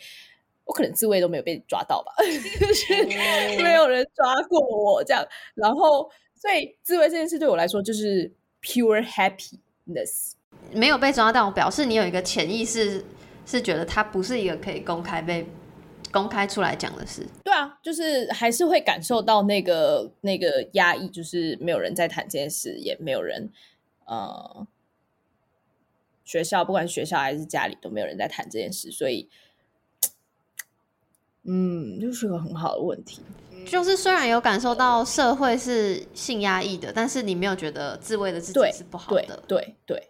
[0.66, 3.04] 我可能自慰都没有被抓到吧， 就是
[3.60, 8.30] 没有人抓过我这样，然后所以自慰这件事对我来说就是
[8.62, 9.02] pure
[10.72, 13.04] 没有被抓到，表示你有一个潜意识
[13.46, 15.46] 是觉得它不是一个可以公开被
[16.12, 17.26] 公开出来讲的事。
[17.44, 23.50] 对啊，就是还是会感受到那个那个压抑，就是没有人在谈这件事，也没有人
[24.06, 24.66] 呃，
[26.24, 29.28] 学校不管学校还是家里都没有人在谈这件事，所以。
[31.44, 33.22] 嗯，就是个很好的问题。
[33.66, 39.42] 就是虽然有感受到社会是性压抑的，但是你没有觉得自慰的自己是不好的。
[39.46, 40.08] 对对对，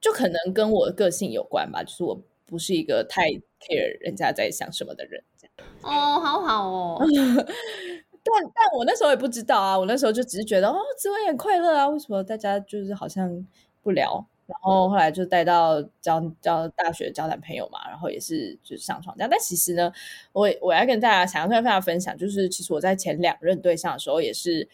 [0.00, 1.82] 就可能跟我的个性有关吧。
[1.82, 3.28] 就是我不是一个太
[3.60, 5.24] care 人家在想什么的人。
[5.38, 6.98] 这样哦，好好哦。
[8.24, 11.88] 但但我那时候也不知道啊，我那时候就只是觉得哦，自慰很快乐啊。
[11.88, 13.44] 为什么大家就是好像
[13.82, 14.24] 不聊？
[14.52, 19.28] 然后后来就带到交交大学交男朋友嘛，然后也是就上床这样。
[19.30, 19.90] 但其实呢，
[20.32, 24.68] 我我要跟大家想要跟大家分享，就是其实我在前两任对象的时候也是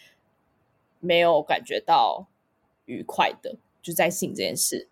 [0.99, 2.27] 没有感觉到
[2.87, 4.89] 愉快的，就在性这件事，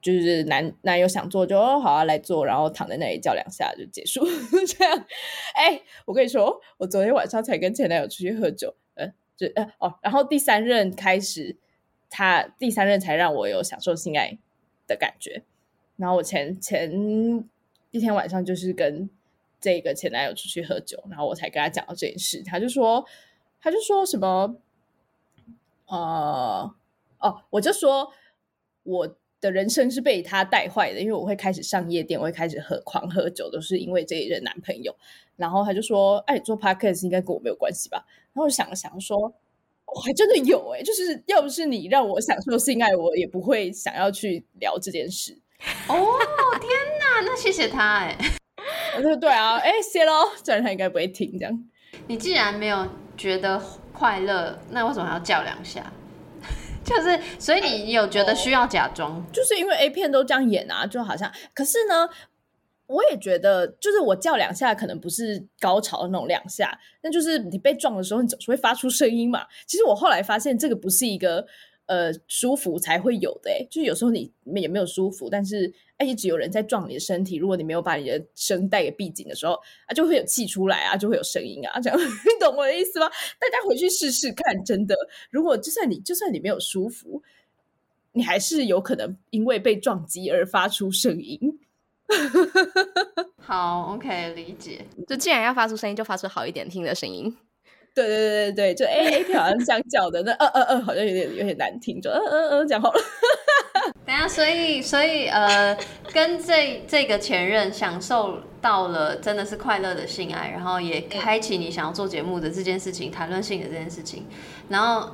[0.00, 4.24] 就是男男友想做就哦好啊来做，然后躺在那里叫两下就结束
[4.66, 5.06] 这样。
[5.54, 11.56] 哎，我跟你说，我昨天晚上才跟前男友出去喝酒，呃，就呃哦，然后第三任开始。
[12.16, 14.38] 他第三任才让我有享受性爱
[14.86, 15.42] 的感觉，
[15.96, 16.90] 然后我前前
[17.90, 19.10] 一天晚上就是跟
[19.60, 23.04] 这个前男友出去喝酒，然后我才跟他讲到这件事，他就说，
[23.60, 24.56] 他就说什么，
[25.88, 26.74] 呃，
[27.18, 28.10] 哦，我就说
[28.84, 34.96] 我的人生是被他带坏的，因为我会开始上夜店，我会开始喝狂喝酒，都是因为这一任男朋友。
[35.36, 38.06] 然后他就说，哎，做 podcast 应该跟我没有关系吧？
[38.32, 39.34] 然后我想了想说。
[39.96, 45.32] 我还真的有哎、欸，就是要不是你让我享受性爱，我也不会想要去聊这件事。
[45.88, 45.96] 哦
[46.60, 48.30] 天哪，那谢谢他哎、欸。
[49.00, 51.64] 对对啊，哎谢喽，虽然他应该不会听这样。
[52.08, 53.58] 你既然没有觉得
[53.94, 55.90] 快乐，那为什么还要叫两下？
[56.84, 59.24] 就是，所以你有觉得需要假装、哦？
[59.32, 61.32] 就是因为 A 片都这样演啊，就好像。
[61.54, 62.06] 可是呢。
[62.86, 69.46] 我也觉得，就是我叫两下，可能不是高潮的那种两下，那就是你被撞的时候，你总是会发出声音嘛。
[69.66, 71.46] 其实我后来发现，这个不是一个
[71.86, 79.54] 呃舒服才会有的，诶，就是有时候你也没有舒服，但是哎，一直有人在撞你的身体，如果你没有把你的声带给闭紧的时候，
[79.86, 82.04] 啊，就会有气出来啊，就会有声音啊，这样 你
[82.38, 83.08] 懂我的意思吗？
[83.40, 84.94] 大家回去试试看，真的，
[85.30, 87.22] 如果就算你就算你没有舒服，
[88.12, 91.58] 你还是有可能因为被撞击而发出声音。
[93.42, 94.84] 好，OK，理解。
[95.08, 97.36] 就既然要发出声音，就发出好一点听的声音。
[97.94, 103.00] 对对对对对，就 A A 片好像这样叫的，那呃呃呃，好像有点有点难听，就呃呃呃讲好了。
[104.04, 105.76] 等下，所以所以呃，
[106.12, 114.26] 跟这这个前任享受到了真的是快乐的性爱，然后也开启你想要做节目的这件事情，谈论性的这件事情，
[114.68, 115.12] 然后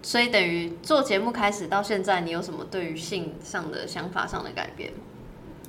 [0.00, 4.90] 所以等于做节目开始到现在，你有什么对于性上的想法上的改变？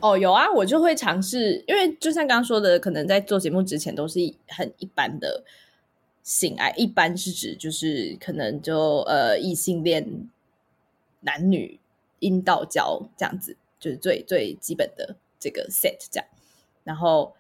[0.06, 5.44] 哦，有啊，我就会尝试，因为就像刚刚说的，可能在做节目之前都是很一般的
[6.22, 10.30] 性爱，一般是指就是可能就呃异性恋
[11.22, 11.80] 男女
[12.20, 16.28] 阴道交这样子，就是最最基本的这个 set 这样。
[16.84, 17.34] 然后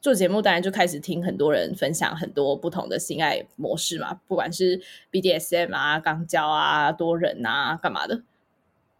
[0.00, 8.22] 做节目当然就开始听很多人分享很多不同的性爱模式嘛，不管是 BDSM 啊、肛交啊、多人啊、干嘛的，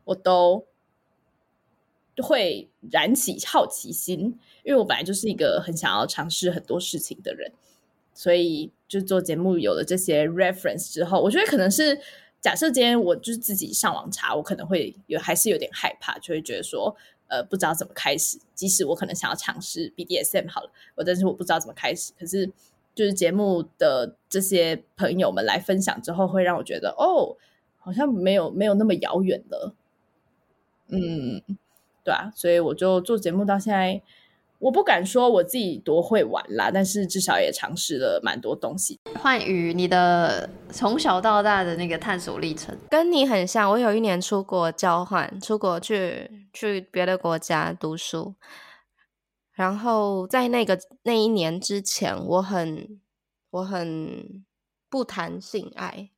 [0.03, 0.67] 我都。
[2.23, 7.51] 会燃起好奇心，因为我本来就是一个很想要尝试很多事情的人，
[8.13, 12.01] 所以就做节目有了这些 reference 之后，我觉得可能是
[12.41, 16.95] 假设今天我就是自己上网查，我可能会有还是有点害怕，就会觉得说
[17.29, 22.47] 呃不知道怎么开始，即使我可能想要尝试 BDSM 好了，我但是我不知道怎么开始，可是
[22.95, 27.37] 就是节目的这些朋友们来分享之后，会让我觉得哦，
[27.79, 29.75] 好像没有没有那么遥远了，
[30.89, 31.43] 嗯。
[32.05, 34.03] 对啊，所以我就做节目到现在，
[34.59, 39.01] 我不敢说我自己多会玩啦，但是至少也尝试了蛮多东西。
[39.19, 43.71] 幻宇，你的从小到大的那个探索历程跟你很像。
[43.71, 48.35] 我有一年出国交换，出国去去别的国家读书，
[49.53, 53.01] 然后在那个那一年之前，我很
[53.51, 54.45] 我很
[54.91, 56.11] 不谈性爱，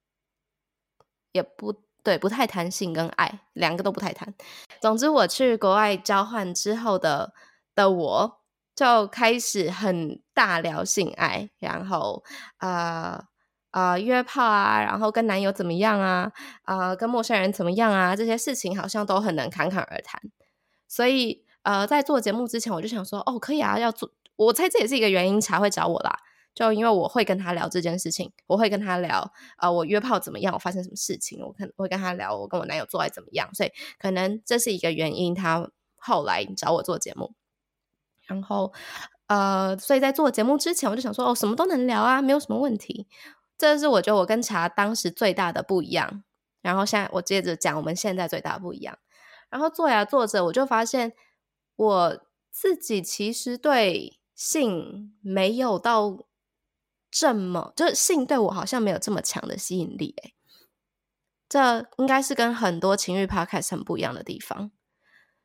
[1.31, 1.86] 也不。
[2.07, 4.33] 对，不太谈性跟爱，两个都不太谈。
[4.81, 7.33] 总之，我去国外交换之后的
[7.75, 8.41] 的我，
[8.77, 12.23] 就开始很大聊性爱，然后
[12.61, 13.21] 呃
[13.73, 16.31] 呃约炮啊，然后跟男友怎么样啊，
[16.67, 20.23] 呃跟陌生人怎么样啊，这些事情好像都很能侃侃而谈。
[20.87, 24.09] 所以呃，在做节目之前，我就想说，哦，可以啊，要做。
[24.37, 26.17] 我猜这也是一个原因才会找我啦。
[26.57, 37.35] 就因为我会跟他聊这件事情，我会跟他聊，呃，我约炮怎么样，我发生什么事情，我可能会跟他聊，我跟我男友做爱怎么样，所以可能这是一个原因，他后来找我做节目。
[38.23, 38.73] 然后，
[39.27, 43.07] 呃，所以在做节目之前，我就想说，哦，什么都能聊啊，没有什么问题。
[43.59, 46.25] 这是我觉得我跟茶当时最大的不一样。
[46.63, 48.99] 然后现在我接着讲我们现在最大的不一样。
[49.51, 51.13] 然后做呀做着，我就发现
[51.77, 56.25] 我自己其实对性没有到。
[57.19, 60.35] 这么就是性对我好像没有这么强的吸引力诶，
[61.49, 64.71] 这应该是跟很多情欲 podcast 很不一样的地方。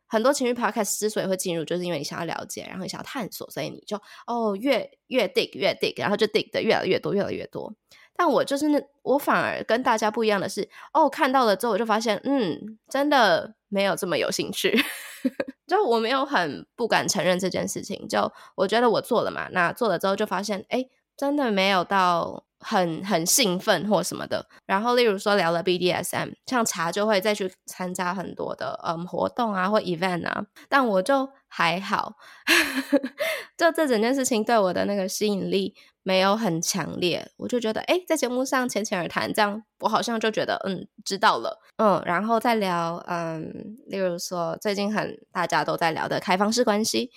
[0.06, 3.96] 很多情欲 podcast 之所以会进入，就是因为你想要了解，然后你想要探索，所以你就
[4.28, 7.74] 哦越越 dig 越 dig，然后就 dig 的越来越多，越来越多。
[8.18, 14.78] 但我就是那我反而跟大家不一样的是，哦看到了之后我就发现，嗯，真的没有这么有兴趣，
[15.66, 18.06] 就我没有很不敢承认这件事情。
[18.10, 20.86] 就我觉得我做了嘛，那做了之后就发现，哎。
[21.22, 24.44] 真的没有到很很兴奋或什么的。
[24.66, 32.16] 然后，例如说聊了 BDSM，像茶就会再去参加很多的嗯活动啊或 event 啊，但我就还好，
[33.56, 37.30] 就这整件事情对我的那个吸引力没有很强烈。
[37.38, 47.12] 我就觉得，哎，在节目上浅浅而谈，这样我好像就觉得嗯知道了，嗯，然后再聊嗯，例如说最近很大家都在聊的开放式关系。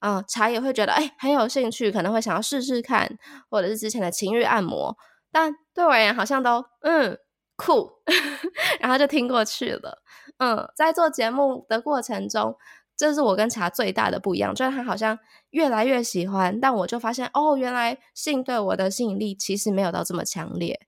[0.00, 3.18] 啊、嗯，茶也会觉得哎很有兴趣，可能会想要试试看，
[3.50, 4.96] 或者是之前的情欲按摩，
[5.32, 7.18] 但对我而言好像都嗯
[7.56, 7.90] 酷，
[8.80, 10.02] 然后就听过去了。
[10.38, 12.56] 嗯，在做节目的过程中，
[12.96, 15.18] 这是我跟茶最大的不一样，就是他好像
[15.50, 20.80] 越来越喜欢，但我就发现哦，原来性对我的吸引力其实没有到这么强烈，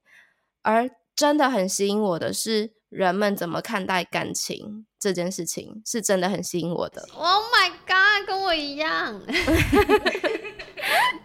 [0.61, 2.73] 而真的很吸引我的是。
[2.91, 7.07] 人们怎么看待感情这件事情，是真的很吸引我的。
[7.13, 7.71] Oh my
[8.25, 9.21] 跟我一样。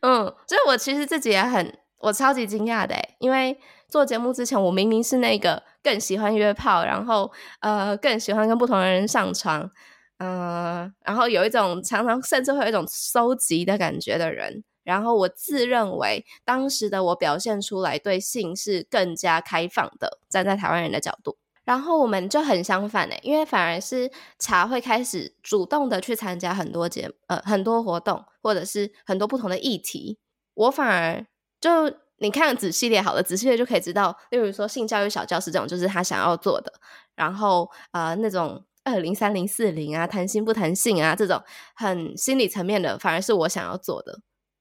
[0.02, 7.30] 嗯，所以我其实自己也很，我超级惊讶的，因为做节目之前，我明明是那个更喜欢约炮，然后
[7.60, 9.70] 呃更喜欢跟不同的人上床，
[10.18, 14.64] 嗯、呃，然后有一种常常甚至会有一种收集的感觉的人。
[14.84, 21.36] 然后我自认为当时的我表现出来对性是更加开放的，站在台湾人的角度。
[21.66, 30.16] 然后我们就很相反诶，因为反而是茶会开始主动的去参加很多节呃很多活动，或者是很多不同的议题。
[30.54, 31.26] 我反而
[31.60, 36.72] 就你看子系列好了，子系列就可以知道，例如说性教育小教室这种就是他想要做的。
[37.16, 41.42] 然后呃那种二零三零四零啊，谈心不谈性啊这种
[41.74, 44.20] 很心理层面的，反而是我想要做的。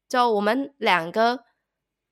[0.09, 1.45] 就我们两个。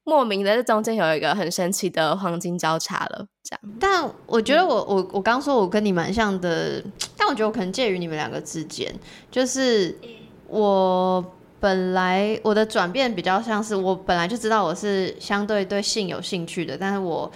[0.03, 3.59] 莫名的，这中间有一个很神奇的黄金交叉了，这样。
[3.79, 6.83] 但我觉得我我我刚说我跟你蛮像的，
[7.17, 8.93] 但我觉得我可能介于你们两个之间，
[9.31, 9.97] 就是
[10.47, 11.23] 我
[11.59, 17.31] 本来我的转变比较像是我本来就知道我是相对对性有兴趣的，但是我。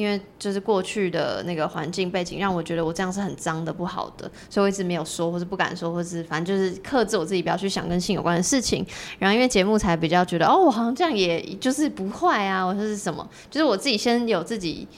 [0.00, 8.84] 因为就是过去的那个环境背景，让我觉得我这样是很脏的、不好的，所以我一直没有说，或是不敢说，或是反正就是克制我自己，不要去想跟性有关的事情。
[9.18, 13.28] 然后因为节目才比较觉得，哦，我好像这样也就是不坏啊，我说是什么？
[13.50, 14.88] 就是我自己先有自己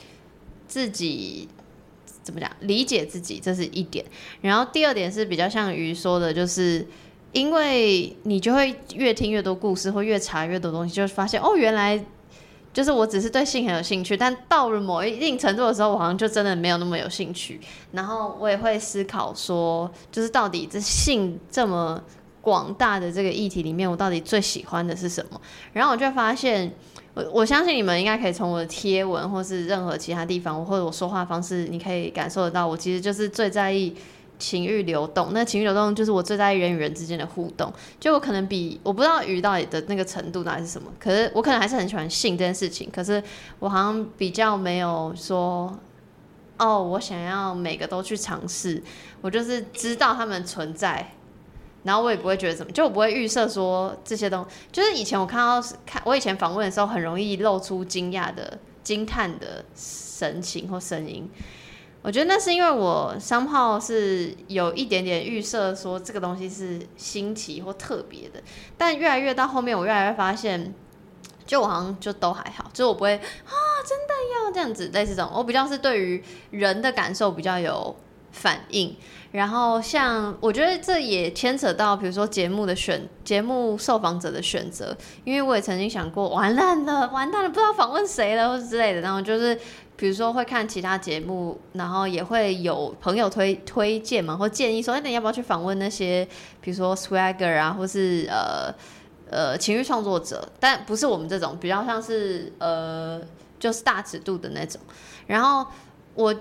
[0.69, 1.49] 自己
[2.23, 4.05] 怎么讲理解自己，这是一点。
[4.41, 6.87] 然后第二点是比较像于说的，就是
[7.33, 12.05] 因为你就会越听越多故事，或越查越多东西，就发现哦，原来。
[12.73, 17.61] 就是我只是对性很有兴趣，但到了某一定程度的时候，我好像就真的没有那么有兴趣。
[17.93, 22.03] 然后我也会思考说，就是到底这性这么
[22.41, 25.41] 广大的这个议题里面，我到底最喜欢的是什么？
[25.73, 26.73] 然后我就发现，
[27.15, 33.95] 我我相信你们应该可以从我的贴文或是任何其他地方，或者我说话方式，你可以感受得到，我其实就是最在意。
[34.43, 37.73] 情欲流动，那情欲流动就是我最在意人与人之间的互动。
[38.01, 42.91] 就我可能比我不知道鱼到底的那个程度到底是什么，可是我可能还是很喜欢性这件事情。
[42.93, 43.23] 可是
[43.61, 45.79] 我好像比较没有说，
[46.59, 48.83] 哦，我想要每个都去尝试。
[49.21, 51.13] 我就是知道他们存在，
[51.85, 54.51] 然后我也不会觉得怎么，就我不会预设说这些东西。
[54.73, 61.31] 就是以前我看到看我以前访问的时候，很容易露出惊讶的、惊叹的神情或声音。
[62.03, 68.43] 我觉得那是因为我商号是有一点点预设，说这个东西是新奇或特别的，
[68.77, 70.75] 但越来越到后面，我越来越发现，
[71.47, 73.55] 就我好像就都还好，就我不会啊，
[73.87, 74.89] 真的要这样子。
[74.89, 77.95] 类似这种，我比较是对于人的感受比较有
[78.33, 78.97] 反应，
[79.31, 89.57] 然后像我觉得这也牵扯到，比如说节目的选节目受访者的选择，因为我也曾经想过，完蛋了，完蛋了，不知道访问谁了或者之类的，然后就是。
[89.95, 96.27] 比如说会看其他节目，然后也会有朋友推推荐嘛，或建议说，哎，你要不要去访问那些，
[96.61, 98.75] 比如说 Swagger 啊，或是呃
[99.31, 103.21] 呃情绪创作者，但不是我们这种，比较像是呃
[103.61, 104.81] 就是大尺度的那种。
[105.27, 105.65] 然后
[106.15, 106.35] 我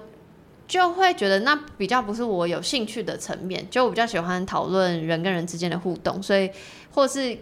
[0.67, 6.49] 就会觉得那比较不是我有兴趣的层面，就我比较喜欢讨论人跟人之间的互动，所以
[6.91, 7.37] 或是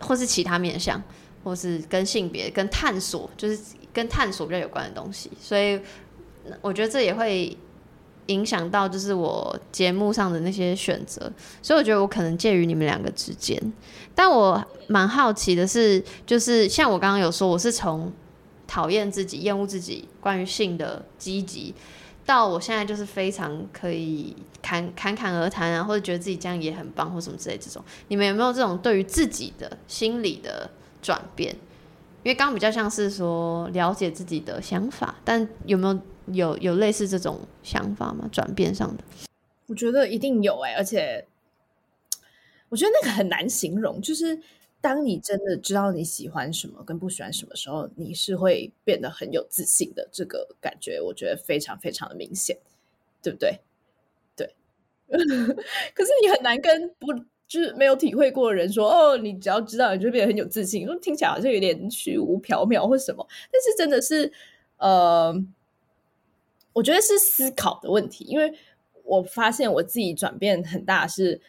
[0.00, 1.00] 或是其他面向，
[1.44, 3.60] 或是跟性别跟探索，就是。
[3.92, 5.80] 跟探索比较有关的东西，所以
[6.60, 7.56] 我觉得这也会
[8.26, 11.30] 影响到，就是我节目上的那些选择。
[11.60, 13.60] 所以我觉得我可能介于你们两个之间。
[14.14, 18.12] 但我蛮好奇的是，就是像我刚刚有说，我是从
[18.66, 21.74] 讨厌自己、厌恶自己关于性的积极，
[22.24, 27.84] 到我现在就是非常可以侃侃侃而谈啊，或者觉得自己这样也很棒，或什么之类这种。
[28.08, 30.70] 你们有没有这种对于自己的心理的
[31.02, 31.54] 转变？
[32.24, 36.00] 因为刚比较像是说了解自己的想法，但有没有
[36.32, 38.28] 有有类似这种想法吗？
[38.30, 39.02] 转变上的，
[39.66, 41.26] 我觉得一定有哎、而且
[42.68, 44.00] 我觉得那个很难形容。
[44.00, 44.38] 就是
[44.80, 50.08] 当你真的知道你喜欢什么跟不喜欢什么时候，你是会变得很有自信的。
[50.12, 52.56] 这个感觉我觉得非常非常的明显，
[53.20, 53.60] 对不对？
[54.36, 54.54] 对。
[55.10, 57.08] 可是你很难跟不。
[57.52, 60.86] 就是没有体会过的人说哦，你只要知道，你就变得很有自信。
[60.86, 64.32] 说听起来好像有点虚无缥缈或什么，但是真的是，
[64.78, 65.34] 呃，
[66.72, 68.54] 我觉得是思考的问题，因为
[69.04, 71.40] 我发现我自己转变很大是。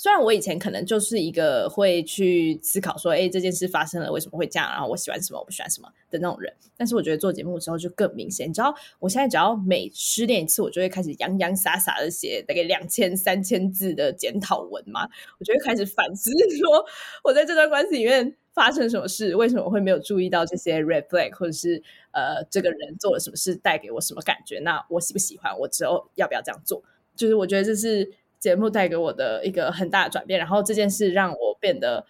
[0.00, 4.66] 虽然我以前可能就是一个会去思考说，哎，这件事发生了，为什么会这样？
[4.70, 6.50] 然后我喜欢什么，我不喜欢什么的那种人。
[6.74, 8.48] 但是我觉得做节目的时候就更明显。
[8.48, 15.06] 你知道，我现在只要每失恋一次，我就会开始洋洋洒洒的写大概两千、三千字的检讨文嘛。
[15.38, 16.82] 我就会开始反思，说
[17.22, 21.82] 我在这段关系里面发生什么事，为什么会没有注意到这些 red flag，或者是
[22.12, 24.60] 呃，这个人做了什么事带给我什么感觉？
[24.60, 25.54] 那我喜不喜欢？
[25.58, 26.82] 我之后要不要这样做？
[27.14, 28.10] 就是我觉得这是。
[28.40, 32.06] 节目带给我的一个很大的转变，然后这件事让我变得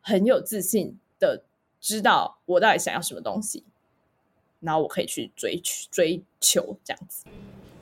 [0.00, 1.42] 很有自信的
[1.80, 3.64] 知道我到底想要什么东西，
[4.60, 5.60] 然后我可以去追
[5.90, 7.24] 追求这样子。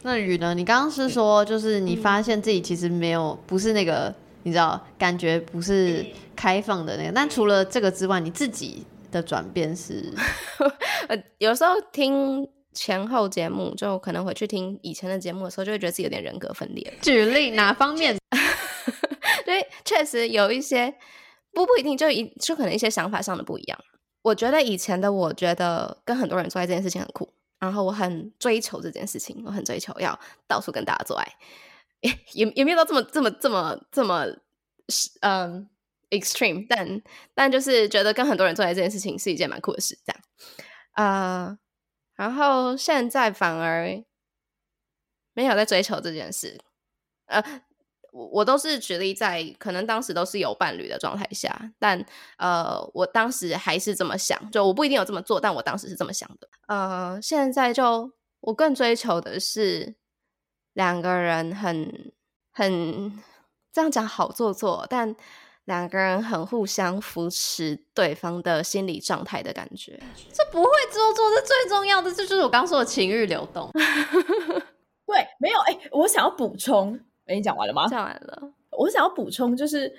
[0.03, 0.55] 那雨呢？
[0.55, 7.13] 你刚刚是说，就是你发现自己其实没有不是那个，嗯、你知道，感觉不是开放的那个。
[7.13, 10.11] 但除了这个之外，你自己的转变是，
[11.37, 12.49] 有时候听。
[12.83, 16.91] 前后节目就可能回去听以前的节目的时候，就会觉得自己有点人格分裂。
[17.03, 18.17] 举例哪方面？
[19.45, 20.91] 所以确实有一些
[21.53, 23.79] 不不一定，就一就可能一些想法上的不一样。
[24.23, 30.19] 我觉得以前的我觉得跟很多人做爱这件事情很酷，然后我很追求这件事情，我很追求要
[30.49, 31.27] 到处跟大家做爱，
[32.01, 34.25] 也也也没有到这么这么这么这么
[35.21, 35.69] 嗯
[36.09, 37.03] extreme，但
[37.35, 40.23] 但就是觉得跟很多人做爱这件事情是一件蛮酷的事，这样
[40.93, 41.45] 啊。
[41.45, 41.59] 呃
[42.21, 44.05] 然后现在反而
[45.33, 46.61] 没有在追求这件事，
[47.25, 47.43] 呃，
[48.13, 52.05] 我我都是举例在可能当时都是有伴侣的状态下，但
[52.37, 56.47] 呃，我当时还是这么想，就我不一定有这么做，但我当时是这么想的。
[56.67, 59.95] 呃，现在就我更追求的是
[60.75, 62.13] 两个人很
[62.53, 63.19] 很
[63.73, 65.17] 这样讲好做作，但。
[65.67, 70.01] 两个人很互相扶持对方的心理状态的感觉，
[70.33, 73.71] 这不会做作这最重要的，这就是我刚说的情欲流动。
[75.07, 77.87] 对，没有哎，我想要补充，哎，你讲完了吗？
[77.89, 78.53] 讲完了。
[78.71, 79.95] 我想要补充，就是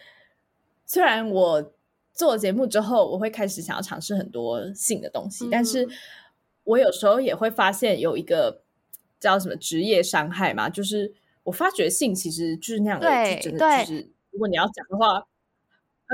[0.86, 1.74] 虽然我
[2.14, 5.88] 做节目之后，我会开始想要尝试很多性的东西，嗯、但是
[6.64, 8.64] 我有时候也会发现有一个
[9.20, 15.26] 叫什么职业伤害嘛，就是我发觉性其实就是那样的，就真的就是如果你要讲的话。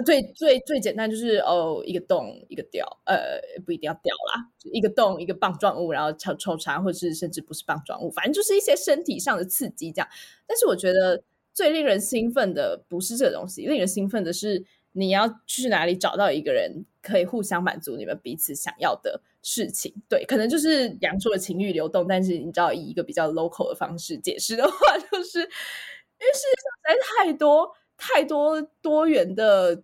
[0.06, 10.08] 最最最简单就是哦，一个洞一个屌，呃，不一定要屌啦，一个洞一个棒状物，然后抽抽插，或者是甚至不是棒状物，反正就是一些身体上的刺激这样。
[10.46, 11.24] 但是我觉得
[11.54, 19.94] 最令人兴奋的不是这个东西，令人兴奋的是你要去哪里找到一个人可以互相满足你们彼此想要的事情。
[20.08, 29.84] 对，可能就是阳说的情欲流动，但是你知道以一个比较 local 的方式解释的话， 就是因为世界上实在太多太多多元的。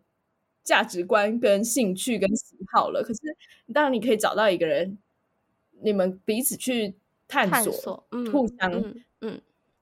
[0.66, 3.20] 价值观跟兴趣跟喜好了，可是
[3.74, 4.98] 当然你可以找到一个人，
[5.82, 6.96] 你们彼此去
[7.28, 8.72] 探索，探索嗯、互相
[9.20, 9.42] 嗯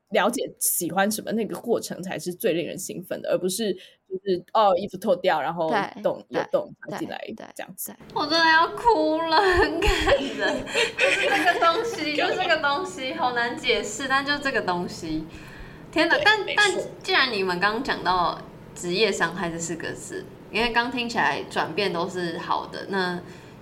[0.10, 5.72] 了解喜欢什么，那个过程才是最令人兴奋的，而不是就是哦衣服脱掉然后
[6.02, 7.96] 动有动插进来这样子。
[8.16, 9.92] 我真的要哭了，很感
[10.36, 10.66] 人，
[10.98, 15.24] 就是这个东西，就这个东西好难解释，但就这个东西，
[15.92, 16.18] 天哪！
[16.24, 16.72] 但但
[17.04, 18.39] 既然你们刚刚讲到
[18.74, 20.26] 职业伤害这四个字。
[20.52, 23.18] 因为刚听起来转变都是好的，那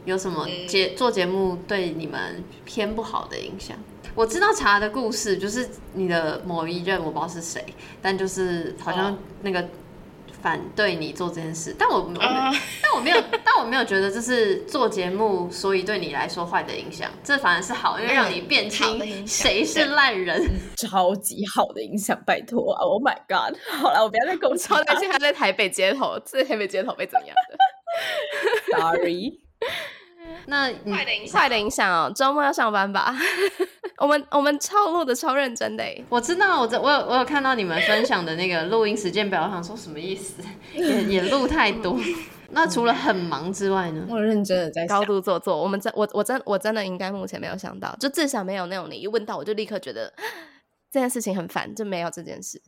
[0.05, 3.77] 有什么节做节目对你们偏不好的影响？
[4.15, 7.63] 我知道茶的故事，就是你的某一任我不知道是谁，
[8.01, 9.67] 但就是好像那个。
[10.41, 20.41] 反对你做这件事，但我，我没有，uh, 但我没有，但我没有觉得这是做节目，所以对你来说坏的影响，这反而是好，因为让你辨清谁是烂人，
[20.77, 23.57] 超级好的影响，拜托啊！Oh my god！
[23.69, 28.77] 好了，我不要再跟我超担心他在台北街头，在台北街头被怎样的？
[28.79, 29.39] Sorry。
[30.47, 33.15] 那快的影响，坏的影响哦，周末要上班吧？
[33.97, 40.41] 我们我们超录的超认真的，我知道，我这我有我有看到你们分享的那个录音时间表，我想说什么意思？
[40.73, 41.99] 也也录太多。
[42.51, 44.03] 那除了很忙之外呢？
[44.09, 45.61] 我认真的在高度做作。
[45.61, 50.11] 我们真我我真我真的应该目前没有想到，就至少没有那种你一问到我就立刻觉得
[50.91, 52.59] 这件事情很烦，就没有这件事。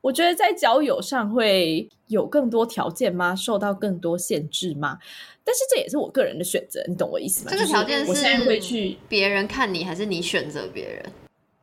[0.00, 3.36] 我觉得在交友上会有更多条件吗？
[3.36, 4.98] 受到更多限制吗？
[5.44, 7.50] 但是这也是我个人的选择，你懂我意思吗？
[7.50, 11.04] 这个条件是，我现在会去别人看你，还是你选择别人？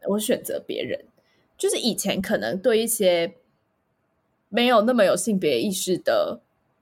[0.08, 1.04] 我选择别人。
[1.58, 3.34] 就是以前可能对一些
[4.50, 6.42] 没有那么有性别意识的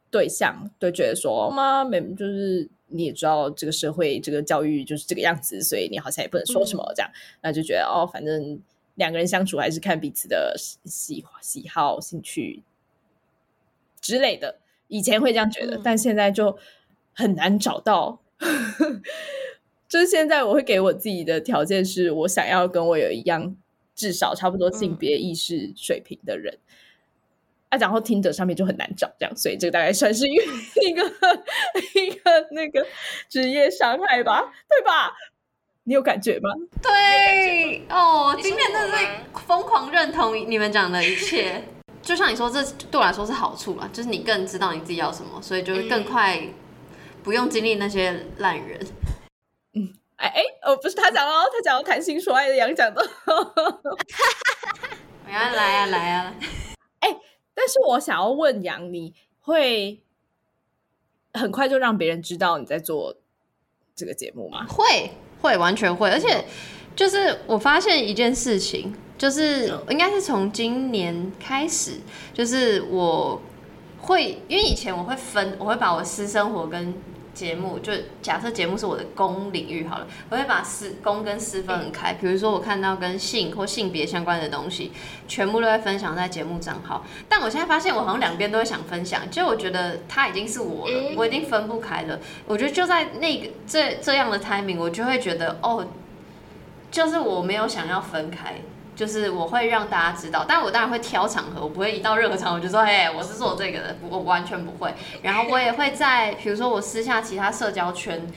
[0.09, 8.61] 对象，都觉得说妈，没就是你也知道这个社会这个教育就是这个样子，所以你好像也不能说什么这样，嗯、那就觉得哦，反正。
[9.01, 12.61] 两个人相处还是看彼此的喜喜好、兴趣
[13.99, 14.59] 之类的。
[14.89, 16.55] 以前会这样觉得，嗯、但现在就
[17.11, 18.21] 很难找到。
[19.89, 23.57] 就是现在，我会给我自己的条件是，我想要跟我有一样，
[23.95, 26.59] 至少差不多性别意识水平的人。
[26.59, 26.69] 嗯、
[27.69, 30.43] 啊，然后 Tinder 上面就很难找，这样，所以这个大概算是一个
[31.99, 32.85] 一个那个
[33.27, 35.11] 职业伤害吧，对吧？
[35.83, 36.49] 你有感觉吗？
[36.81, 39.05] 对哦，今天真的是
[39.47, 41.63] 疯狂认同你们讲的一切。
[42.01, 46.41] 就像你说，这对我来说是好处嘛，就是你更知道你自己要什么，所以就会更快
[47.23, 48.79] 不用经历那些烂人。
[49.73, 53.01] 嗯，哎哎，哦，不是他讲哦，他讲谈情说爱的杨讲的。
[55.25, 56.33] 我要来啊来啊！
[56.99, 57.17] 哎、欸，
[57.53, 60.01] 但是我想要问杨，你会
[61.33, 63.15] 很快就让别人知道你在做
[63.95, 64.65] 这个节目吗？
[64.67, 65.11] 会。
[65.41, 66.45] 会完全会，而且
[66.95, 71.93] 就是我发现一件事情，就是应该是从今年开始，
[72.33, 73.41] 就是我
[73.99, 76.93] 会因为以前我会分，我会把我私生活跟
[77.33, 82.13] 节目，就假设节目是我的公领域好了，我会把私公跟私分很开。
[82.13, 84.91] 比如说我看到跟性或性别相关的东西，
[85.27, 87.05] 全部都会分享在节目账号。
[87.29, 92.19] 但我现在发现，我好像两边都会想分享，就我觉得它已经是我了，我已经分不开了。
[92.45, 95.87] 我觉得就在那个这这样的 timing，我就会觉得哦，
[96.91, 98.55] 就是我没有想要分开。
[98.95, 104.93] 就是我会让大家知道，但我当然会挑场合，我不会一到任何场合就说，哎，我是做这个的，我完全不会。
[105.21, 108.27] 然后我也会在，比如说我私下其他社交圈，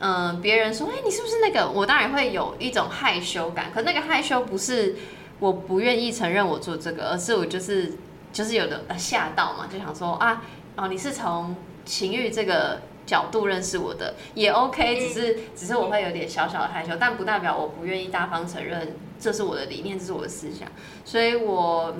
[0.00, 1.70] 嗯、别人说，哎，你是不是那个？
[1.70, 4.96] 我当然会有一种害羞感，可那个害羞不是
[5.38, 7.94] 我不愿意承认我做这个，而是我就是
[8.32, 10.42] 就是有的吓到嘛，就想说啊，
[10.76, 18.96] 哦，你是从情欲这个角度认识我的，也 OK，只是只是我会有点小小的害羞，但不代表我不愿意大方承认。
[19.20, 20.68] 这是我的理念，这是我的思想，
[21.04, 21.94] 所以我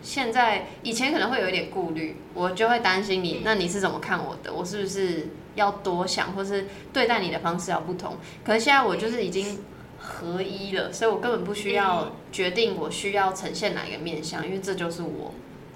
[0.00, 4.52] 现在以前可能会有一点顾虑，我就会担心你，那你是怎么看我的？
[4.54, 8.16] 我是不是要多想，或是对待你的方式要不同？
[8.44, 9.58] 可是现在我就是已经
[9.98, 15.34] 合一了，所以我根本不需要决定我需要呈现哪一个面相，因为这就是我。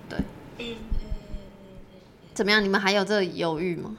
[0.08, 0.18] 对，
[2.32, 2.62] 怎么样？
[2.62, 3.96] 你们还有这犹豫吗？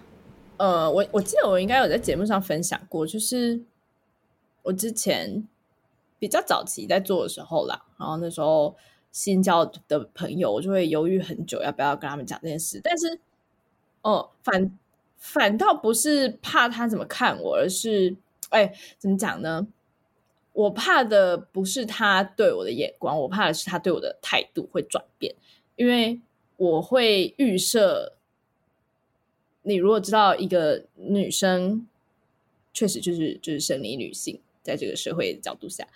[0.57, 3.59] 呃，我我记得我应该有在节目上分享过，就是
[4.61, 5.45] 我之前
[6.19, 8.75] 比较早期在做的时候啦，然后那时候
[9.11, 12.79] 新交的朋友，我就会犹豫很久要不要跟他们讲这件事。
[12.83, 13.19] 但是，
[14.03, 14.79] 哦、反
[15.17, 18.15] 反倒不是怕他怎么看我，而是
[18.49, 19.67] 哎，怎么讲呢？
[20.53, 25.35] 我怕的不是他对我的眼光，我怕的是他对我的态度会转变，
[25.75, 26.21] 因为
[26.57, 28.13] 我会预设。
[29.63, 31.87] 你如果知道一个女生
[32.73, 35.87] 确实就是就是生理女性，在这个社会角度下，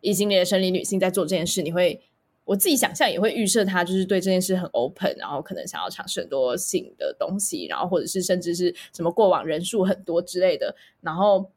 [0.00, 2.00] 异性恋的生理女性在做这件事，你会
[2.44, 10.74] 我自己想象也会预设她就是对这件事很 open，然后可能想要尝试很多性的东西，然后或者是甚至是什么过往人数很多之类的。
[11.00, 11.50] 然后，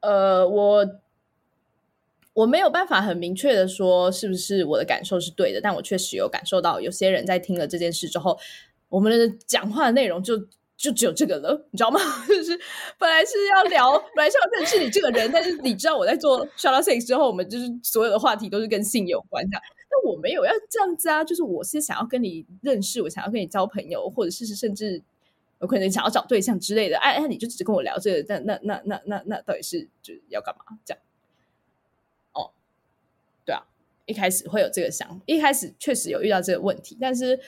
[0.00, 1.00] 呃，我
[2.34, 8.38] 我没有办法很明确的说是不是我的感受是对的，但我确实有感受到有些人在听了这件事之后，
[8.90, 10.46] 我们的讲话的内容就。
[10.78, 12.00] 就只有这个了，你知道吗？
[12.28, 12.56] 就是
[12.98, 19.62] 本来是要聊，本来是要认识你这个人，但是你知道我在做 Shout Out Sex 之后，我们就是所有的话题都是跟性有关这样。
[19.90, 25.02] 但我没有要这样子啊，就是我是想要跟你认识，我想要跟你交朋友，或者是甚至
[25.60, 26.96] 有可能想要找对象之类的。
[26.98, 30.78] 哎哎，你就只跟我聊这个，那那那那那那到底是就是要干嘛？
[30.84, 31.02] 这样？
[32.34, 32.52] 哦，
[33.44, 33.66] 对啊，
[34.06, 37.40] 一开始会有这个想，一开始确实有遇到这个问题，但是。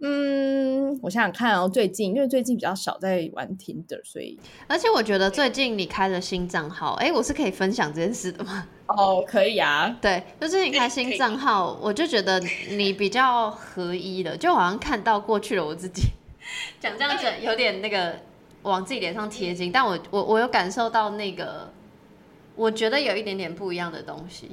[0.00, 8.66] 嗯，我想想看哦，最近因为最近比较少在玩 Tinder，所以而且我觉得最近你开了新账号，哎，我是可以分享这件事的吗？
[8.88, 12.38] 哦，可以啊，对，就是你开新账号，我就觉得
[12.70, 16.02] 你比较合一了，就好像看到过去了我自己，
[16.80, 18.16] 讲这样子有点那个
[18.62, 21.72] 往自己脸上贴金，但我我我有感受到那个，
[22.56, 24.50] 我觉得有一点点不一样的东西。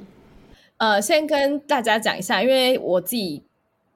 [0.78, 3.42] 呃，先跟大家讲一下，因为我自己。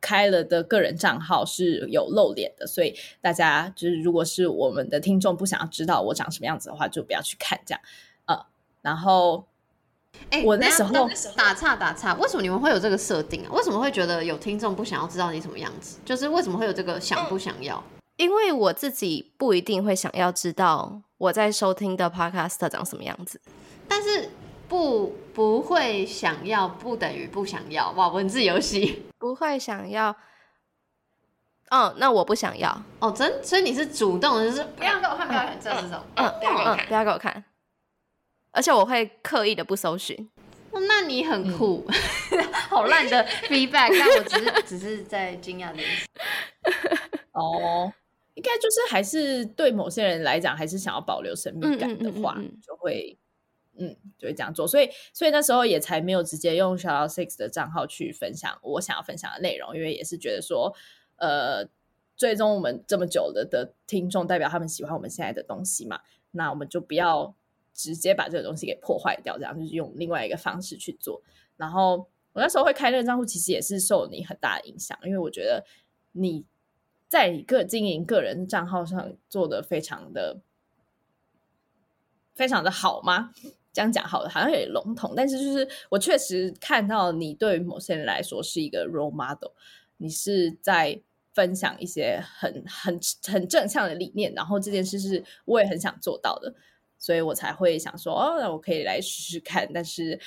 [0.06, 7.80] 开了的个人账号是有露脸的，所以大家就是如果是我们的听众不想要知道我长什么样子的话，就不要去看这样。
[8.26, 8.46] 呃，
[8.82, 9.44] 然后，
[10.30, 13.50] 哎，我那时候打岔打岔，为什么你们会有这个设定啊？
[13.50, 15.98] 为什么会觉得有听众不想要知道你什么样子？
[16.04, 17.82] 就是为什么会有这个想不想要？
[18.16, 23.40] 因为我自己不一定会想要知道我在收听的 podcast 长什么样子，
[23.88, 24.30] 但是。
[24.68, 27.90] 不不会想要，不等于不想要。
[27.92, 28.08] 哇！
[28.08, 29.04] 文字游戏。
[29.18, 30.14] 不会想要，
[31.70, 32.82] 哦，那我不想要。
[33.00, 33.42] 哦，真？
[33.42, 37.44] 所以你是主动的，就是不要给我看，不要看，这这种，嗯，不要给我看，不要给我看，
[38.52, 40.16] 而且我会刻意的不搜寻。
[40.70, 41.86] 哦，那你很酷，
[42.68, 46.06] 好烂的 feedback，但我只是 只是在惊讶的意思。
[47.32, 47.92] 哦，
[48.34, 53.18] 应该就是还是对某些人来讲，还是想要保留神秘感的话，就会。
[53.78, 60.74] 嗯，就会这样做，所以所以那时候也才没有直接用 Shout Out six 的账号去分享我想要分享的内容，因为也是觉得说，
[61.16, 61.68] 呃，
[62.16, 66.00] 最终我们这么久了的听众，代表他们喜欢我们现在的东西嘛，
[66.30, 67.34] 那我们就不要
[67.74, 71.22] 直接把这个东西给破坏掉，这样就是用另外一个方式去做。
[71.56, 75.64] 然后我那时候会开那个账户，其实也是受你很大的影响，因为我觉得
[76.12, 76.44] 你
[77.08, 80.40] 在你个经营个人账号上做的非常的
[82.34, 83.32] 非常的好吗？
[83.76, 89.50] 这样讲好了，好像有点笼统，但是就是我确实看到你对于某些人来说是一个 role model，
[89.98, 90.98] 你是在
[91.34, 96.54] 分享一些很很很正向的理念，然后这件事是我也很想做到的，
[96.96, 100.18] 所以我才会想说，哦，那我可以来试试看，但是。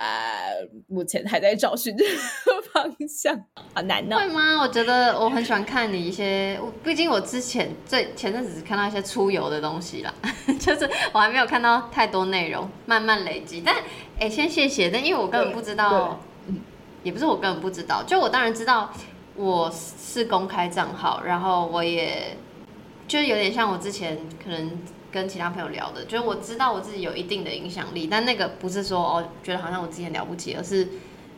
[0.00, 2.10] 啊、呃，目前还在找寻这个
[2.72, 3.38] 方向，
[3.74, 4.16] 好难呢。
[4.16, 4.58] 会吗？
[4.62, 10.14] 我觉得我很喜欢看你一些，毕竟我之前最前阵子只看到一些出游的东西啦，
[10.58, 13.62] 就是我还没有看到太多内容，慢慢累积。
[13.62, 13.74] 但
[14.18, 16.18] 哎、欸，先谢谢，但因为我根本不知道，
[17.02, 18.90] 也不是我根本不知道，就我当然知道
[19.36, 22.38] 我是公开账号，然后我也
[23.06, 24.80] 就有点像我之前可能。
[25.12, 30.88] 跟其他朋友聊的，就是我知道我自己有一定的影响力，但那个不是说哦，觉得好像我自己很了不起，而是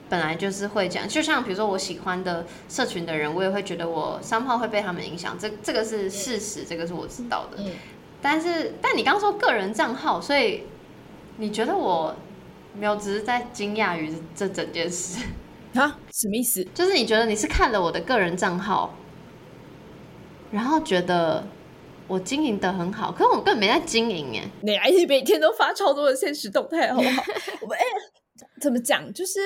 [0.08, 1.08] 本来就是会讲。
[1.08, 7.62] 就像比如说我喜欢的社群的人，我也会觉得我三号会被他们影响，这这个是事实，这个是我知道的。
[8.20, 10.64] 但是，但你刚刚说个人账号，所以
[11.38, 12.14] 你觉得我
[12.78, 15.24] 没有，只是在惊讶于这整件事
[15.74, 15.98] 啊？
[16.12, 16.62] 什么意思？
[16.74, 18.94] 就是你觉得你是看了我的个人账号，
[20.50, 21.46] 然后觉得。
[22.12, 24.42] 我经营的很好，可是我根本没在经营耶。
[24.60, 27.22] 你还是每天都发超多的现实动态，好不好？
[27.62, 27.82] 我们 哎，
[28.60, 29.10] 怎么讲？
[29.14, 29.40] 就是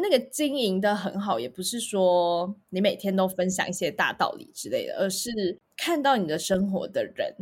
[0.00, 7.34] 那个经营的很好，也不是说你每天都分享一些大道理之类的，而是看到你的生活的人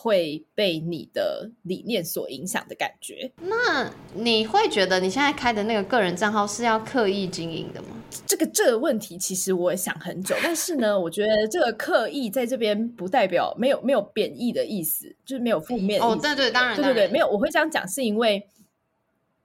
[0.00, 3.28] 会被你的理念所影响的感觉。
[3.40, 7.88] 那你会觉得你现在开的那个个人账号是要刻意经营的吗？
[8.24, 16.14] 这个这个问题其实我也想很久，但是呢，我觉得这个刻意在这边不代表没有没有贬义的意思，就是没有负面的意思。
[16.14, 18.46] 哦，对对，当然，对对对，没有，我会这样讲是因为。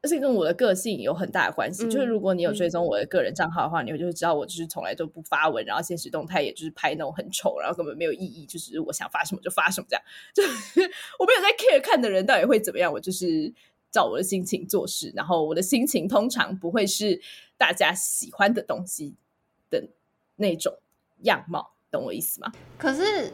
[0.04, 10.04] 而且跟我的个性有很大的关系，嗯、就是如果你有追踪我的个人账号的话，嗯、你会就会知道我就是从来都不发文，然后现实动态也就是拍那种很丑，然后根本没有意义，就是我想发什么就发什么这样。
[10.36, 10.82] 就是
[11.18, 13.54] 我没有在 care 看的人到底会怎么样，我就是
[13.90, 17.22] 照我的心情做事，然后我的心情通常不会是
[17.58, 19.16] 大家喜欢的东西
[19.70, 19.88] 的
[20.36, 20.80] 那种
[21.22, 22.52] 样貌，懂我意思吗？
[22.78, 23.32] 可是。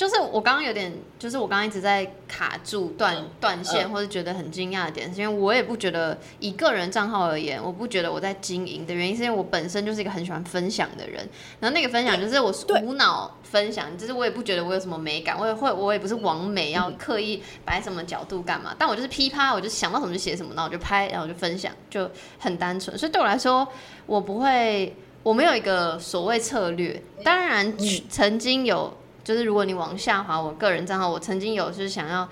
[0.00, 11.28] 就是我刚刚有点，就是我刚刚一直在卡住断断线，或者觉得很惊讶的点，是因为我也不觉得以个人账号而言，我不觉得我在经营的原因，是因为我本身就是一个很喜欢分享的人，
[11.60, 12.50] 然后那个分享就是我
[12.82, 23.68] 无脑分享，就是我也不觉得我有什么美感，我也会我也不是完美要刻意摆什么角度干嘛，但我就是噼啪，我就想到什么就写什么，然后我就拍，然后我就分享，就很单纯，所以对我来说，
[24.06, 27.76] 我不会，我没有一个所谓策略，当然
[28.08, 28.96] 曾经有。
[29.22, 32.28] 就是如果你往下滑，我个人账号，我曾经有就是想要，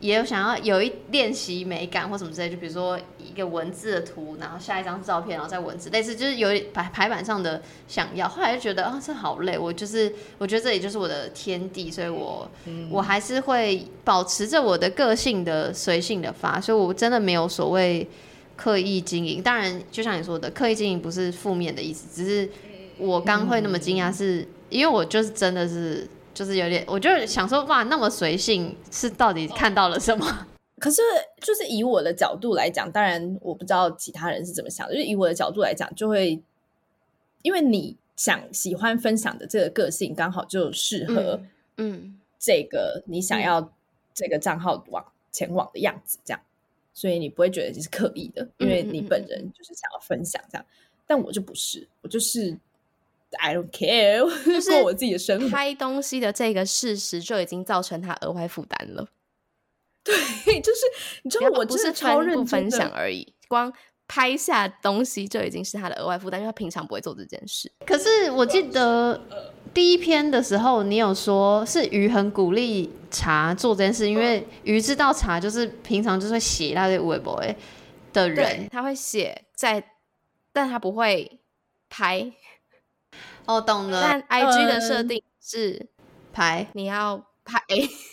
[0.00, 18.06] 也有想要有一练习美感或什么之类，就比如说一个文字的图，然后下一张照片，然后再文字，类似就是有排排版上的想要，后来就觉得啊、哦，这好累，我就是我觉得这里就是我的天地，所以我、嗯、我还是会保持着我的个性的随性的发，所以我真的没有所谓
[18.54, 19.42] 刻意经营。
[19.42, 22.48] 当然，就像你说的，刻意经营不是负面的意思，只是
[22.98, 26.08] 我刚会那么惊讶，是因为我就是真的是。
[26.38, 30.46] 就是有点，我就想说，哇，那么随性，是到底看到了什么？
[30.78, 31.02] 可是，
[31.40, 34.94] 就是以我的角度来讲，当然我不知道其他人是怎么想的。
[34.94, 36.40] 就是以我的角度来讲，就会
[37.42, 41.40] 因为你想喜欢分享的这个个性，刚好就适合，
[41.76, 43.72] 嗯，这个你想要
[44.14, 46.40] 这个账号往前往的样子，这样，
[46.94, 50.64] 所以你不会觉得你是刻意的，因为你本人就是想要分享这样。
[51.04, 52.56] 但我就不是，我就是。
[53.38, 55.48] I don't care，就是 过我自己的生活。
[55.50, 59.06] 拍东西的这个事实就已经造成他额外负担了。
[60.02, 60.14] 对，
[60.60, 60.80] 就是
[61.22, 63.70] 你知道，我不是超认分享而已，光
[64.06, 67.70] 拍下东西就已经是他的额外负担，因为他平常不会做这件事。
[67.84, 69.20] 可是我记得
[69.74, 77.38] 第一篇的时候，你有说是鱼很鼓励茶做这件事，因为鱼知道茶就是平常就是会写那些微博
[78.14, 79.84] 的人，他会写在，
[80.54, 81.38] 但他不会
[81.90, 82.32] 拍。
[83.48, 84.00] 哦，懂了。
[84.02, 85.88] 但 I G 的设定是
[86.34, 87.58] 拍，你要拍，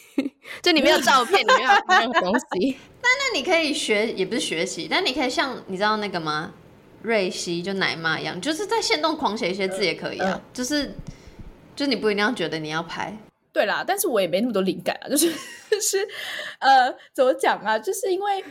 [0.64, 2.78] 就你没有照片，你没有拍任何东西。
[3.04, 6.54] 但那你可以学，也不是学习，但你可以像你知道那个吗？
[7.02, 10.30] 瑞希就奶妈一样，就是在线动狂写一些字也可以啊。
[10.30, 10.96] 呃、就是，
[11.76, 13.16] 就是你不一定要觉得你要拍。
[13.52, 15.30] 对啦，但是我也没那么多灵感啊，就是
[15.70, 16.08] 就是
[16.60, 17.78] 呃，怎么讲啊？
[17.78, 18.44] 就是因为。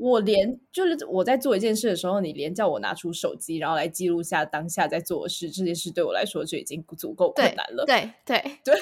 [0.00, 7.84] 我连就是我在做一件事的时候，你连叫我拿出手机，然后来记录下当下在做的事，这件事对我来说就已经足够困难了。
[7.84, 8.74] 对对 对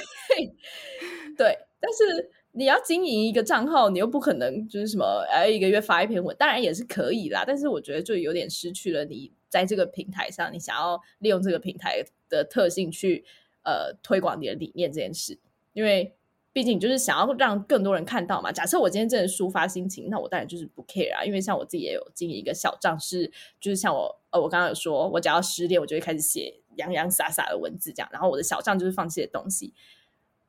[1.37, 7.43] 对，但是你要经营一个账号，你又不可能就是什么哎，一个月发一篇文，当然也是可以啦。
[7.45, 13.25] 但是我觉得就有点失去了你在这个平台上，你想要利用这个平台的特性去
[13.65, 15.37] 呃推广你的理念这件事，
[15.73, 16.15] 因为。
[16.59, 18.51] 毕竟就是想要让更多人看到嘛。
[18.51, 21.23] 假设我今天真的抒发心情，那我当然就是不 care 啊。
[21.25, 23.31] 因为像我自己也有经营一个小账，是
[23.61, 28.09] 就是像我呃，我刚刚有说，我只要失恋，我就会开始写洋洋洒洒的文字这样。
[28.13, 29.73] 然后我的小账就是放这些东西。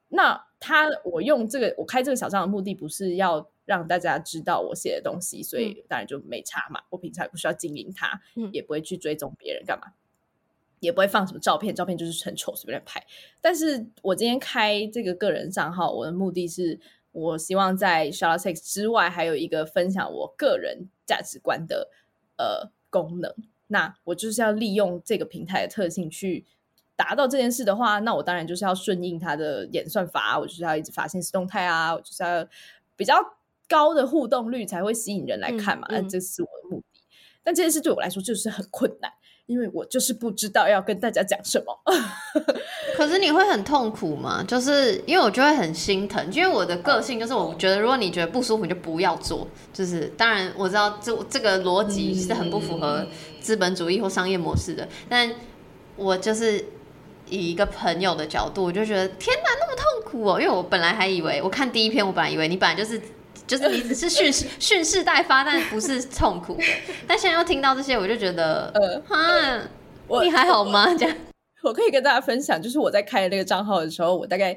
[0.08, 6.82] 那他我用这个我开这个小账的目的，不是要让大家知道我写的东西，所以当然就没差嘛。
[6.90, 8.20] 我平常也不需要经营它，
[8.52, 9.94] 也不会去追踪别人干嘛。
[10.80, 13.06] 也不会放什么照片，照片就是很丑，随便拍。
[13.42, 16.80] 但是我今天开这个个人账号，我的目的是
[17.12, 21.90] 我希望在 Shout Out Sex 之外，还有一个分享我个人价值观的
[22.38, 23.34] 呃功能。
[23.68, 26.46] 那我就是要利用这个平台的特性去
[26.96, 32.48] 达到这件事的话，那我当然就是要顺应它的演算法，我就是要一直发现实动态啊，我就是要
[32.96, 33.16] 比较
[33.68, 35.88] 高的互动率才会吸引人来看嘛。
[35.90, 37.02] 那、嗯嗯、这是我的目的。
[37.44, 39.12] 但这件事对我来说就是很困难。
[39.50, 41.76] 因为我就是不知道要跟大家讲什么，
[42.96, 44.46] 可是你会很痛苦吗？
[44.48, 49.48] 就是因为我就会很心疼，因为我的个性就是我觉得如果你觉得不舒服，你就不要做。
[49.74, 53.04] 就是当然我知道这这个逻辑是很不符合
[53.42, 55.34] 资本主义或商业模式的，但
[55.96, 56.64] 我就是
[57.28, 60.40] 以一个朋友的角度，我就觉得天哪，那么痛苦哦！
[60.40, 63.02] 因为我本来还以为，我看第一篇，我本来以为你本来就是。
[63.50, 66.64] 就是你只是蓄势 蓄势待发，但不是痛苦的。
[67.08, 69.68] 但现在又听到这些，我就觉得，呃，哈，
[70.08, 70.94] 我你还好吗？
[70.94, 71.18] 这样，
[71.64, 74.56] 我可以跟大家分享，就是我在开那个账号的时候，我大概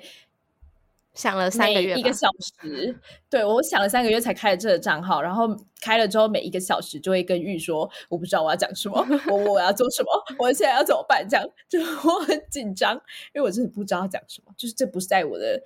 [1.14, 2.28] 想了三个月，一个小
[2.60, 2.94] 时，
[3.30, 5.48] 对，我想了三个月才开了这个账号，然后
[5.80, 11.26] 开了之后每一个小时就会跟玉说，我不知道我要讲什么， 我我要做什么，我现在要怎么办？
[11.26, 12.94] 这样就 我很紧张，
[13.34, 15.62] 因为我真的不知道要讲什么，就是这不是在我的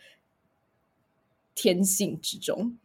[1.56, 2.78] 天性之中。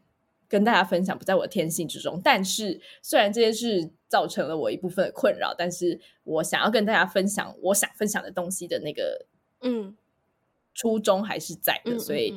[0.52, 9.26] 跟大家分享不在我的天性之中，但是虽然这件事造成了我一部分的困扰，但是我想要跟大家分享我想分享的东西的那个
[9.62, 9.96] 嗯
[10.74, 12.36] 初衷还是在的，嗯、所以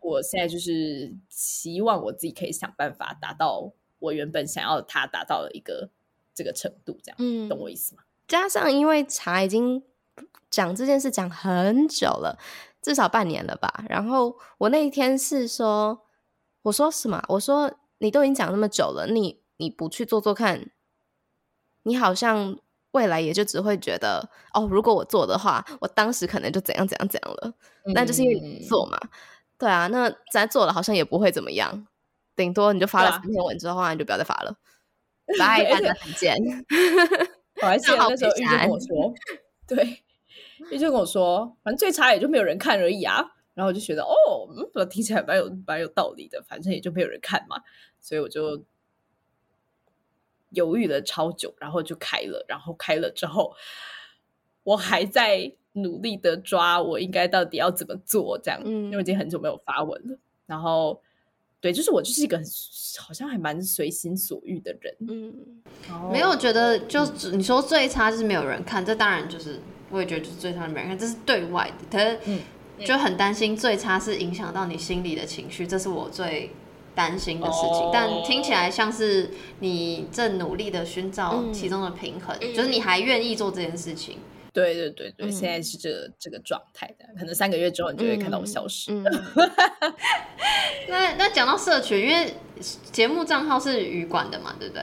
[0.00, 5.90] 我现在就是希望我自己可以想办法达到我原本想要他达到的一个
[6.34, 8.04] 这个程度，这样，嗯，懂我意思吗？
[8.26, 9.82] 加上因为茶已经
[10.48, 12.38] 讲这件事讲很久了，
[12.80, 16.06] 至少半年了吧，然后我那一天是说。
[16.62, 17.22] 我说什么？
[17.28, 20.70] 我说你都已经讲那么久了，你你不去做做看，
[21.84, 22.58] 你好像
[22.92, 27.54] 未来也就只会觉得哦，如果我做的话，我当时可能就怎样怎样怎样了。
[27.94, 28.98] 那、嗯、就是因为你做嘛，
[29.58, 31.86] 对啊，那咱做了好像也不会怎么样，
[32.36, 34.56] 顶多你就发了三篇文之后，你就不要再发了。
[35.38, 36.36] 拜，大家再见。
[37.62, 39.14] 我还记得那时候玉就跟我说，
[39.68, 40.02] 对，
[40.70, 43.24] 玉就跟我说，反正最差也就没有人看而已啊。
[43.60, 46.42] 然后我就觉得，哦，嗯，听起来蛮有蛮有道理的。
[46.48, 47.60] 反正也就没有人看嘛，
[48.00, 48.64] 所以我就
[50.48, 52.42] 犹豫了超久，然后就开了。
[52.48, 53.54] 然后开了之后，
[54.62, 60.18] 我还在努力的抓我应该到底要怎么做，这样，嗯，因为已经很久没有发文了。
[60.46, 60.98] 然后，
[61.60, 62.38] 对，就是我就是一个
[62.98, 65.60] 好像还蛮随心所欲的人，嗯，
[66.10, 72.40] 没有觉得就你说最差就是没有人看，这当然就是我也觉得就是最差的没人看，这是对外的，可是，嗯。
[72.84, 76.50] 就很担心最差是影响到你心里的情绪，这是我最
[76.94, 77.70] 担心的事情。
[77.70, 77.90] Oh.
[77.92, 84.18] 但听起来像是你正努力的寻找其中的平衡，嗯、就是你还愿意做这件事情。
[84.52, 88.92] 对对对对，嗯、现在是这个这个状态的，可能三个月之后你就会看到我消失。
[90.88, 92.34] 那那讲到社群，因为
[92.90, 94.82] 节目账号是鱼管的嘛，对不对？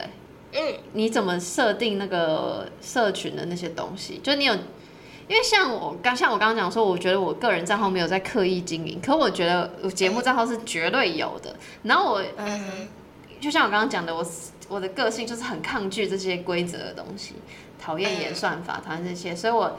[0.52, 4.18] 嗯，你怎么设定那个社群的那些东西？
[4.22, 4.56] 就你有。
[5.28, 11.54] 因为像我刚像我刚刚讲说，我觉得我个人账号没有在刻意经营，可我觉得我节目账号是绝对有的。
[11.82, 12.88] 然后我，嗯，
[13.38, 14.26] 就像我刚刚讲的，我
[14.68, 17.34] 我的个性就是很抗拒这些规则的东西，
[17.78, 19.78] 讨厌演算法，讨厌这些，所以我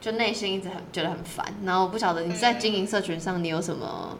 [0.00, 1.44] 就内心一直很觉得很烦。
[1.64, 4.16] 然后我不晓得你在经营社群上你有什么？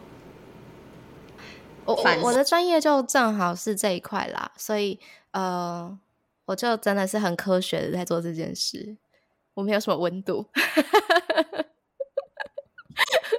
[1.84, 4.98] 我我我的专业就正好是这一块啦，所以
[5.30, 5.96] 呃，
[6.46, 8.96] 我就真的是很科学的在做这件事。
[9.56, 10.46] 我没有什么温度，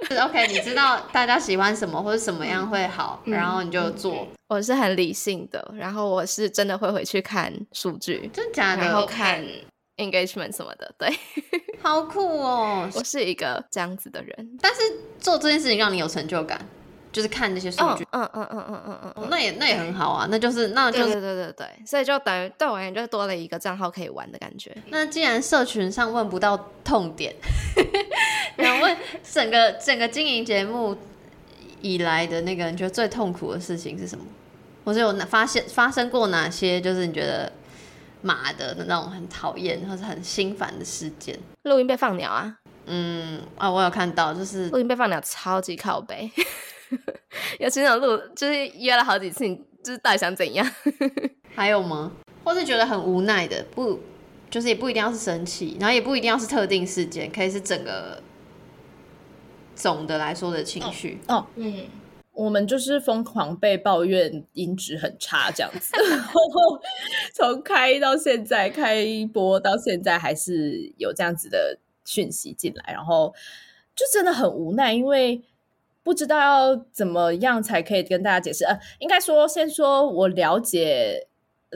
[0.09, 4.27] OK，你知道大家喜欢什么或者什么样会好，嗯、然后你就做。
[4.47, 9.45] 我是很理性的，然后我是真的会回去看数据，真假的，然后看
[9.97, 11.07] engagement 什么的，对，
[11.83, 12.89] 好酷哦！
[12.95, 14.81] 我是一个这样子的人，但是
[15.19, 16.59] 做这件事情让你有成就感。
[17.11, 24.75] 就是看那些数据，嗯嗯嗯嗯嗯嗯嗯，那也那也很好啊，那就是那就是对对对对，所以就等于对我而言就多了一个账号可以玩的感觉。
[24.89, 27.33] 那既然社群上问不到痛点，
[28.57, 30.95] 想问整个整个经营节目
[31.81, 34.25] 以来的那个你觉得最痛苦的事情是什么？
[34.85, 37.51] 或者有哪发现发生过哪些就是你觉得
[38.21, 41.37] 马的那种很讨厌或者很心烦的事件？
[41.63, 42.57] 录音被放鸟啊？
[42.85, 45.99] 嗯啊，我有看到，就是录音被放鸟，超级靠
[46.89, 47.13] 北。
[47.59, 50.65] 有经常录，就是约了好几次，你就是到底想怎样？
[51.53, 52.11] 还有吗？
[52.43, 53.99] 或是觉得很无奈的，不，
[54.49, 58.21] 就是也不一定要是生气，然后也不一定要是特定事件，可以是整个
[59.75, 61.19] 总的来说的情绪。
[61.27, 61.87] 哦，嗯，
[62.31, 66.39] 我们就是疯狂被抱怨音质很差这样子， 然后
[67.33, 73.33] 从开到现在，开播到现在还是有这样子的讯息进来，然后
[73.95, 75.41] 就真的很无奈，因为。
[76.07, 78.63] 不知道要怎么样才可以跟大家解释。
[78.63, 81.27] 呃，应该说，先说我了解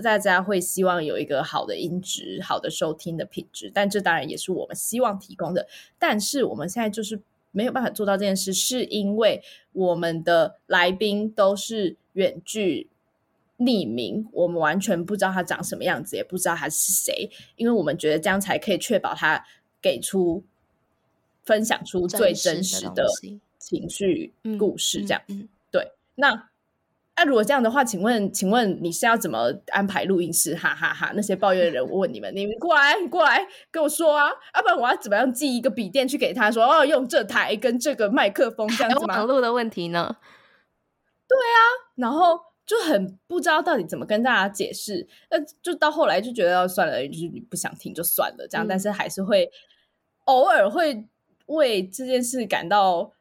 [0.01, 5.67] 大家会希望有一个好的音质、好的收听的品质，但这当然也是我们希望提供的。
[5.99, 7.19] 但是我们现在就是
[7.51, 12.89] 没有办法做到这件事，是因为我们的来宾都是远距
[13.57, 19.43] 匿名，我们完全不知道他长什么样子，也不知道他是谁，因为我们觉得这样才可以确保他
[19.81, 20.41] 给出、
[21.43, 23.05] 分享出最真实的
[23.61, 25.91] 情绪故事这样，嗯嗯嗯、对。
[26.15, 26.29] 那
[27.13, 30.55] 那、啊、如果这样的话，请问，请问你是要怎么安排录音室？
[30.55, 31.11] 哈哈哈，哈！
[31.13, 34.29] 那些抱怨的人，我问你们，你们过来，你过来跟我说啊！
[34.29, 39.17] 要、啊、不然我要怎么样寄一个笔电去给他说，哦，用这台跟这个麦克风这样子 吗？
[39.17, 40.15] 网络的问题呢？
[41.27, 41.61] 对啊，
[41.95, 45.07] 然后就很不知道到底怎么跟大家解释。
[45.29, 49.51] 那就到后来就觉得要算了，就是你不想听就算了这样，嗯、但是还是会
[50.25, 51.05] 偶尔会
[51.47, 53.11] 为这件事感到。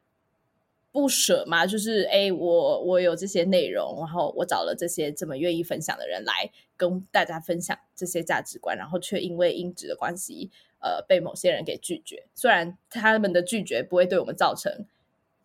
[0.91, 12.27] 不舍嘛，就是哎，我我有这些内容，然后我找了这些这么愿意分享的人来跟大家分享这些价值观，然后却因为音质的关系，呃，被某些人给拒绝。
[12.35, 14.85] 虽然他们的拒绝不会对我们造成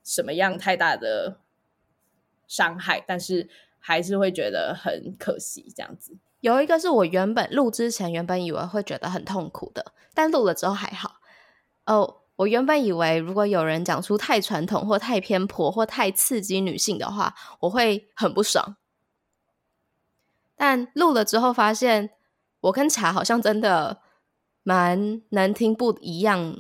[0.03, 1.38] 什么样太大的
[2.49, 5.72] 伤害，但是还是会觉得很可惜。
[5.76, 11.20] 这样子，有一个是我原本录之前原本以为会觉得很痛苦的，但录了之后还好。
[11.86, 12.22] 哦。
[12.37, 18.76] 我原本以为，如果有人讲出太传统或太偏颇或太刺激女性的话，我会很不爽。
[20.55, 22.11] 但录了之后发现，
[22.61, 24.01] 我跟茶好像真的
[24.62, 26.57] 蛮能听不一样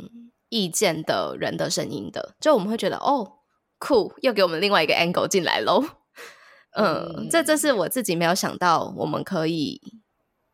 [0.48, 2.34] 意见的人的声音的。
[2.40, 3.38] 就我们会觉得，哦，
[3.78, 5.84] 酷，又给我们另外一个 angle 进来喽。
[6.76, 9.80] 嗯，嗯，这这是我自己没有想到，我们可以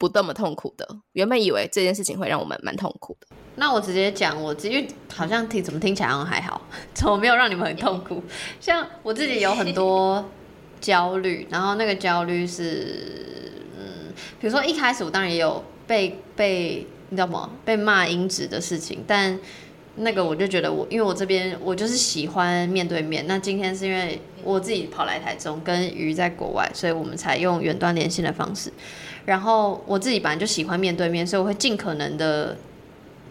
[0.02, 0.84] 不这么痛苦的。
[1.12, 3.28] 原本以为这件事情会让我们蛮痛苦的。
[3.54, 4.84] 那我直接讲，我直接
[5.14, 6.60] 好像听怎么听起来好像还好，
[6.92, 8.20] 怎么没有让你们很痛苦？
[8.60, 10.28] 像我自己有很多
[10.80, 17.48] 焦虑，然后那个焦虑是，嗯，比如说一开始我当然也有被被你知道吗？
[17.64, 19.38] 被骂音质的事情，但
[19.94, 23.24] 那个我就觉得我，因为我这边我就是喜欢面对面。
[23.28, 28.72] 那今天是因为我自己跑来台中，跟鱼在国外，所以我们才用远端连线的方式。
[29.24, 32.56] 然后我自己本来就喜欢面对面，所以我会尽可能的。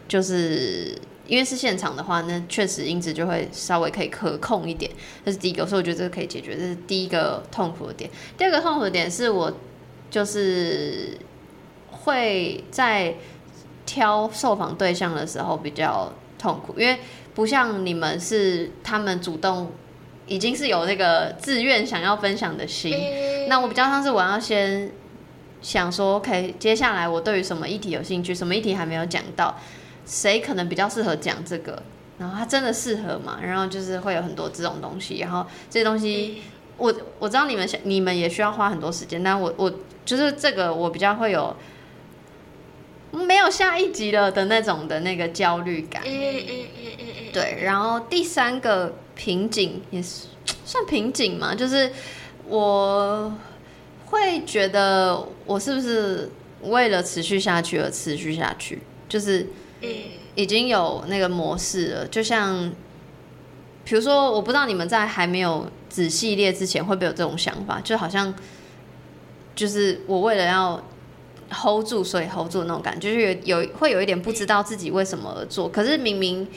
[0.08, 0.94] 就是
[1.26, 4.92] 因为是现场的话，那确实音质就会稍微可以可控一点，
[5.26, 8.10] 这是第一个，所以我觉得这个可以解决，这是第一个痛苦的点。
[8.38, 9.54] 第二个痛苦的点是我
[10.10, 11.18] 就是
[11.90, 13.16] 会在
[13.86, 17.00] 挑受访对象的时候比较痛苦，因为
[17.34, 19.72] 不像你们是他们主动，
[20.28, 22.94] 已经是有那个自愿想要分享的心，
[23.48, 24.92] 那我比较像是我要先
[25.62, 29.56] 想说，OK，接下来我对于什么议题有兴趣，什么议题还没有讲到。
[30.04, 31.82] 谁可能比较适合讲这个？
[32.18, 33.40] 然后他真的适合嘛？
[33.42, 36.42] 然后就是会有很多这种东西，然后这些东西，
[36.78, 39.72] 我我知道你们想，你们也需要花很多时间，但我我
[40.04, 41.56] 就是这个，我比较会有
[43.12, 46.02] 没有下一集了的那种的那个焦虑感。
[46.04, 50.28] 对，然后第三个瓶颈也是
[50.66, 51.92] 算瓶颈嘛，就是
[52.48, 53.32] 我
[54.12, 56.30] 会觉得我是不是
[56.62, 59.48] 为了持续下去而持续下去，就是。
[60.36, 62.72] 已经有那个模式了，就像，
[63.84, 68.34] 比如说，我不知道你们在还没有子系列之前会不会有这种想法，就好像，
[69.56, 70.82] 就是我为了要
[71.52, 76.48] hold 住，所以 hold 住那种感觉，就是有有会有一点不知道自己为什么而做，可是明明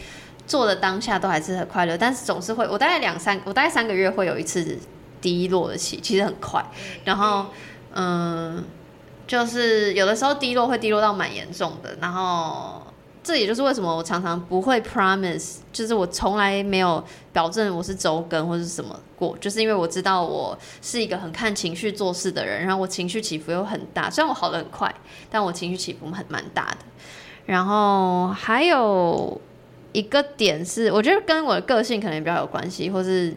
[0.47, 4.79] 做的当下都还是很快乐，但是总是会，我大概两三，我大概三个月会有一次
[5.25, 6.63] 低落的期，其实很快，
[7.05, 7.47] 然后
[7.95, 8.63] 嗯，
[9.27, 12.83] 就是有的时候低落会低落到蛮严重的，然后。
[13.27, 17.03] 这也就是为什么我常常不会 promise，就是我从来没有
[17.33, 24.95] 保证我是周更或是什么过，就是因为我知道我是一个很看情绪做事的人，然后我情绪起伏又很大，虽然我好的很快，
[25.31, 26.85] 但我情绪起伏很蛮大的。
[27.47, 29.41] 然后还有
[29.93, 33.35] 一个点是，我觉得跟我的个性可能比较有关系，或是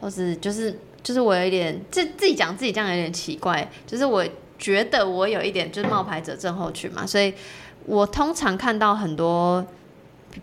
[0.00, 0.76] 或是就是
[1.06, 4.26] 就是我有一点自自己讲自己这样有点奇怪，就是我
[4.58, 7.32] 觉得我有一点就是冒牌者症候群嘛，所以。
[7.88, 9.64] 我通常看到很多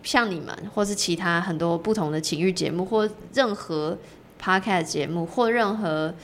[0.02, 3.98] 像你们，或是其他很多不同的情欲节目，或任何
[4.42, 6.14] podcast 节目，或任何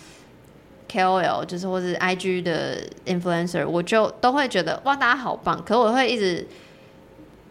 [0.91, 5.63] KOL，就是或是 IG 的 influencer，我就都会觉得哇，大家好棒！
[5.63, 6.47] 可我会一直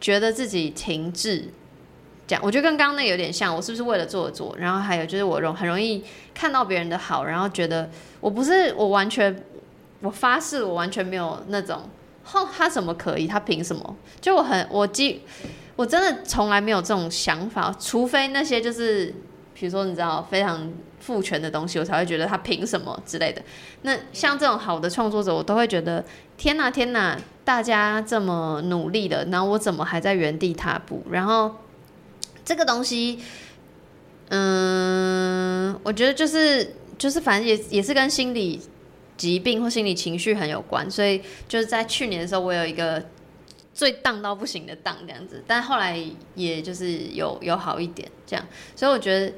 [0.02, 1.54] 觉得自己停滞，
[2.30, 4.56] 这样我觉得跟刚刚那个有点像，我是不是为了做而做？
[4.60, 9.44] 然后还有就是我容很容易看到别人的好，然后觉得我不是我完全，
[10.02, 11.82] 我发誓我完全没有那种。
[12.24, 13.26] 哼，他怎么可以？
[13.26, 13.96] 他凭什么？
[14.22, 15.24] 就我很我记，
[15.76, 19.08] 我真的从来没有这种想法，除非那些就是，
[19.56, 23.42] 比如说你知道非常父权的东西，我才会觉得他凭什么之类的。
[23.82, 26.06] 那像这种好的创作者，我都会觉得
[26.38, 31.02] 天哪天哪，大家这么努力了，然后我怎么还在原地踏步？
[31.10, 31.56] 然后
[32.50, 33.20] 这个东西，
[34.30, 38.60] 嗯，我觉得就是就是反正也也是跟心理。
[39.20, 43.04] 疾病或心理情绪很有关，所以就是在去年的时候，我有一个
[43.74, 46.02] 最荡到不行的荡这样子，但后来
[46.36, 48.48] 也就是有有好一点这样，
[48.78, 49.34] 所以我觉得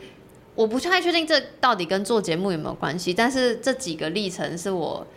[0.54, 5.08] 我不太确定这到底跟做节目有没有关系，但是这几个历程是我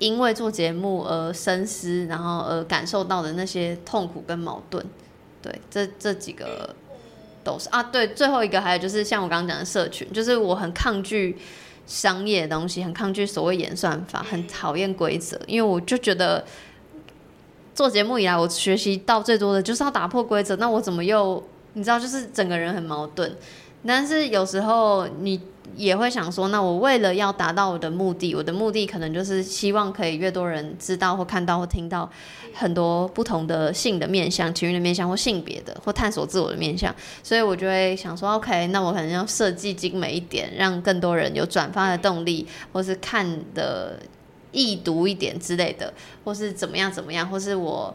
[0.00, 4.84] 因为做节目而深思，然后而感受到的那些痛苦跟矛盾，
[5.40, 6.74] 对，这这几个
[7.44, 11.36] 都是啊，对，最后一个还有就是像我刚刚讲的社群，就是我很抗拒。
[11.86, 16.44] 商业的东西很抗拒所谓演算法，很讨厌规则，因为我就觉得
[17.74, 20.54] 做节目以来，我学习到最多的就是要打破规则。
[20.54, 23.36] 那我怎么又你知道，就是整个人很矛盾。
[23.84, 25.40] 但是有时候你
[25.76, 32.10] 也会想说，那我为了要达到我的目的，我的目的可能就是希望可以越多人知道或看到或听到
[32.52, 43.98] 很多不同的性的面向、情欲的面向或性别的或探索自我的面向，所以我就会想说， OK，那我可能要设计精美一点，让更多人有转发的动力，或是看的
[44.52, 45.92] 易读一点之类的，
[46.24, 47.94] 或是怎么样怎么样，或是我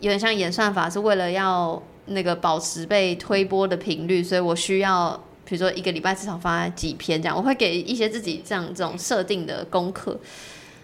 [0.00, 1.82] 有点像演算法，是为了要。
[2.06, 10.18] 那个保持被推播的频率，所以我需要，比如说一个礼拜至少发几篇这样，我会给一些自己这样这种设定的功课，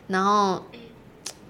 [0.09, 0.63] 然后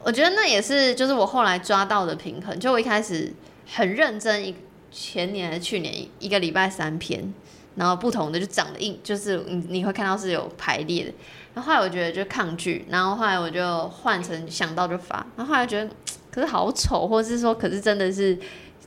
[0.03, 2.57] 我觉得那也是就是我后来抓到的平衡。
[2.61, 3.33] 就我一开始
[3.67, 4.55] 很认真，一
[4.93, 7.35] 前年还是去年一个礼拜三篇，
[7.75, 11.13] 然后不同的就长得硬，就是你你会看到是有排列的。
[11.53, 15.91] 然后后来我觉得就抗拒，然后后来我就换成想到就发，然后后来觉得
[16.31, 18.39] 可是好丑，或者是说可是真的是。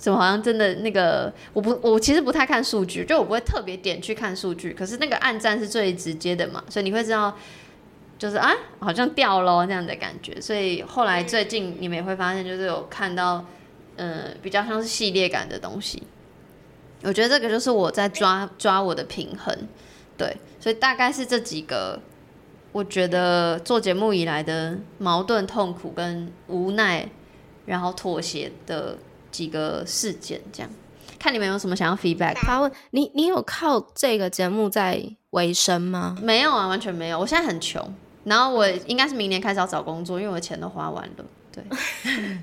[0.03, 1.33] 怎么好像真的那个？
[1.53, 4.73] 我不，我其实不太看数据，就我不会特别点去看数据。
[4.73, 7.33] 可是那个暗战是最直接的嘛，所以你会知道，
[8.19, 10.41] 就是啊，好像掉喽这样的感觉。
[10.41, 13.45] 所以后来最近你们也会发现，就是有看到，
[13.95, 16.03] 嗯，比较像是系列感的东西。
[17.03, 19.57] 我觉得这个就是我在抓抓我的平衡，
[20.17, 21.97] 对，所以大概是这几个，
[22.73, 27.07] 我觉得做节目以来的矛盾、痛苦跟无奈，
[27.67, 28.97] 然后妥协的。
[29.33, 30.69] 几个事件，这样
[31.19, 32.35] 看你们有什么想要 feedback。
[32.35, 36.15] 他问你，你有靠这个节目在维生吗？
[36.21, 37.19] 没有啊，完全没有。
[37.19, 37.81] 我现在很穷，
[38.25, 41.25] 然后我应该是明年开始要找工作，因为我的钱都花完了。
[41.51, 41.63] 对，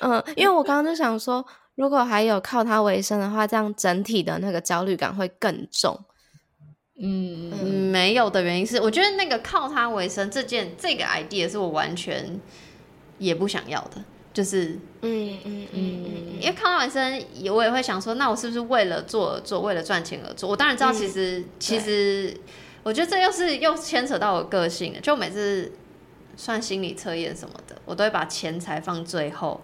[0.00, 1.44] 嗯，因为我刚刚就想说，
[1.74, 5.98] 如果还有靠它维生的话，这样整体的那个焦虑感会更重。
[7.00, 12.40] 嗯，嗯，没有的原因是，我觉得那个靠它维生这件这个 idea 是我完全
[13.18, 14.02] 也不想要的。
[14.32, 15.80] 就是，嗯嗯嗯，
[16.40, 17.22] 因为康完生，
[17.52, 20.48] 我也会想说，那我是不是为了做而做，为了赚钱而做？
[20.48, 22.34] 我当然知道，其实、嗯、其实，
[22.82, 24.94] 我觉得这又是又牵扯到我个性。
[25.02, 25.70] 就每次
[26.34, 29.60] 算心理测验什么的，我都会把钱财放最后，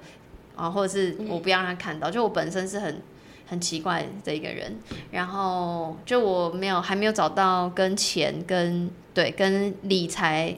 [0.55, 2.11] 啊，或者是我不要让他看到。
[2.11, 3.01] 就我本身是很
[3.47, 4.77] 很奇怪的一个人，
[5.11, 10.55] 然后就我没有还没有找到跟钱跟对跟理财。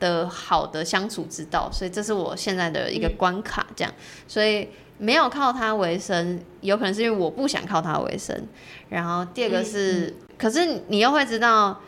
[0.00, 8.48] 的好的相处之道，所以这是我现在的一个关卡，这样，嗯、所以没有靠它为生，有可能是因为我不想靠它为生。
[8.88, 11.80] 然后第二个是，可是你又会知道，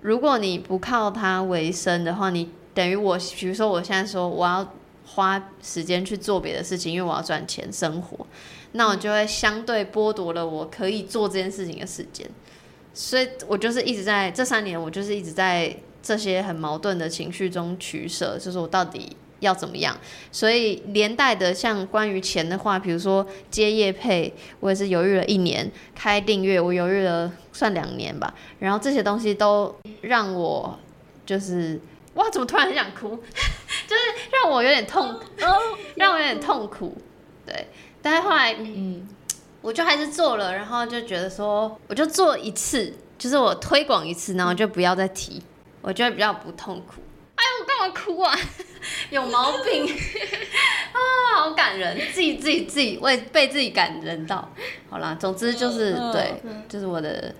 [0.00, 4.72] 如果你不靠它为生的话，你等于我，比如说我现在说我要
[5.04, 8.26] 花时间去做别的事情，因为我要赚钱生活，
[8.72, 12.26] 那我就会相对剥夺了我可以做这件事情的时间。
[12.94, 15.76] 所以我就是一直在这三年，我就是一直在。
[16.08, 19.94] 这些很矛盾的情绪中取舍，就是我到底要怎么样？
[20.32, 28.32] 所以连带的，像关于钱的话，比如说接业配，我也是犹豫了一年；开订阅，我犹豫了算两年吧。
[28.58, 30.78] 然后这些东西都让我
[31.26, 31.78] 就是
[32.14, 33.10] 哇，怎么突然很想哭？
[33.86, 34.02] 就是
[34.32, 35.14] 让我有点痛，
[35.96, 36.96] 让我有点痛苦。
[37.44, 37.66] 对，
[38.00, 39.06] 但是后来嗯，
[39.60, 45.42] 我就还是做了，然后就觉得说，我就做一次，就是我推广一次，然后就不要再提。
[45.88, 47.00] 我觉得比较不痛苦。
[47.34, 48.36] 哎呦，我干嘛哭啊？
[49.08, 49.86] 有毛病
[50.92, 51.00] 啊！
[51.38, 54.46] 好感人，自己自己自己为被自己感人到。
[54.90, 57.34] 好啦，总之就是、嗯、对，嗯、就是我的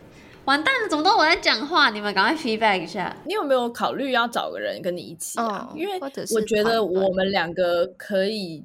[0.47, 1.91] 完蛋了，怎么都我在讲话？
[1.91, 3.15] 你们赶快 feedback 一下。
[3.27, 5.69] 你有没有考虑要找个人跟你一起啊？
[5.71, 6.01] 哦、因为
[6.35, 8.65] 我觉得我们两个可以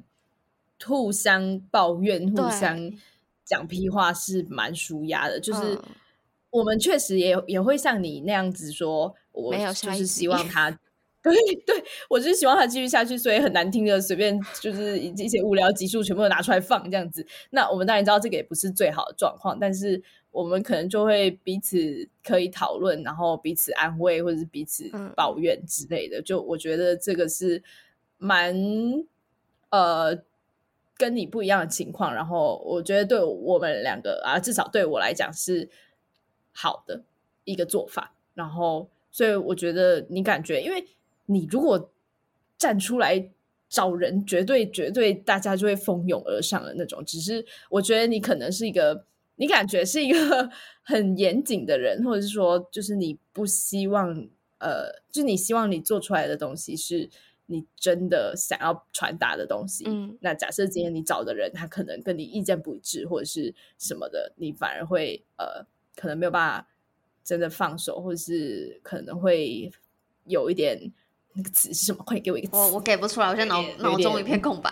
[0.86, 2.90] 互相抱怨、互相
[3.44, 5.38] 讲屁话是蛮舒压的。
[5.38, 5.78] 就是
[6.54, 9.14] 我们确实也也会像你那样子说。
[9.36, 10.70] 我就是希望他，
[11.20, 11.34] 对
[11.66, 17.26] 对，我就是希望他继续下去，所以很难听的随便就是一些无聊集数全部都拿出来放这样子。
[17.50, 20.00] 那我们当然知道这个也不是最好的状况，但是
[20.30, 26.20] 我们可能就会彼此可以讨论，然后彼此安慰，或者是彼此抱怨之类的。
[26.20, 27.60] 嗯、就我觉得这个是
[28.16, 28.54] 蛮
[29.70, 30.16] 呃
[30.96, 35.68] 跟你不一样的情况，然后我觉得对我们两个啊，至少对我来讲是
[36.54, 37.02] 好的
[37.44, 38.88] 一个做法，然后。
[39.16, 40.84] 所以我觉得你感觉，因为
[41.26, 41.88] 你如果
[42.58, 43.30] 站出来
[43.68, 47.00] 找人，绝对绝对大家就会蜂拥而上的那种。
[47.04, 49.04] 只是我觉得你可能是一个，
[49.36, 50.50] 你感觉是一个
[50.82, 54.12] 很严谨的人，或者是说，就是你不希望，
[54.58, 57.08] 呃，就你希望你做出来的东西是
[57.46, 59.84] 你真的想要传达的东西。
[59.86, 65.64] 嗯，那假设今天你找的人他可能跟你意见不一致，或者是什么的，你反而会呃，
[66.04, 66.68] 可能没有办法。
[67.26, 69.72] 真的放手，或者是可能会
[70.26, 70.78] 有一点
[71.32, 72.04] 那个词是什么？
[72.04, 72.54] 快给我一个词！
[72.54, 74.70] 我我给不出来，我现在脑脑中一片空白，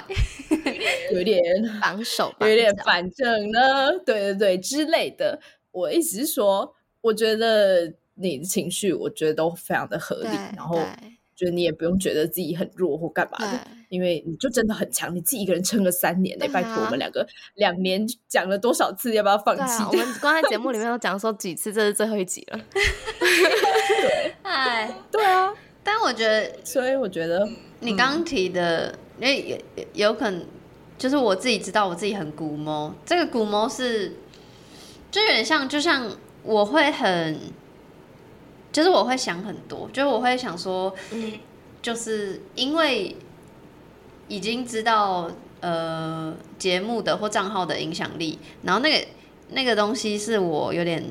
[1.15, 1.41] 有点
[1.81, 5.41] 绑手，有点反正呢，对对对之类的。
[5.71, 10.77] 我意思是说，我觉得你的情绪，我觉得都非常的合理，然后
[11.35, 16.49] 觉得你也不用觉得自己很弱或干嘛的，因为你就真的很强，你自己一个人撑了三年呢、欸。
[16.51, 19.89] 拜托我们两个两年讲了多少次，要不要放弃、啊？
[19.93, 22.59] 我们 刚才节目里面都讲说几次，这是最后一集了。
[23.21, 25.53] 对， 哎，对啊。
[25.85, 27.47] 但我觉得，所以我觉得
[27.81, 30.43] 你刚刚提的，因为有有可能
[30.97, 34.17] 就是我自己知道我自己很龟毛，这个龟毛是
[35.11, 36.09] 就有点像，就像
[36.43, 37.39] 我会很，
[38.73, 41.33] 就是我会想很多，就是我会想说，嗯，
[41.83, 43.17] 就是因为
[44.35, 45.31] 已经知道
[45.61, 49.07] 呃节目的或账号的影响力，然后那个
[49.51, 51.05] 那个东西是我有点，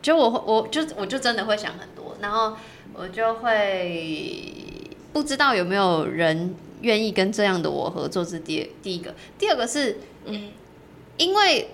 [0.00, 2.56] 就我我就我就真的会想很多，然后。
[2.96, 4.54] 我就会
[5.12, 9.12] 不知道有没有人愿意跟这样的我合作，是第第一个。
[9.36, 10.50] 第二个是，嗯，
[11.16, 11.70] 因为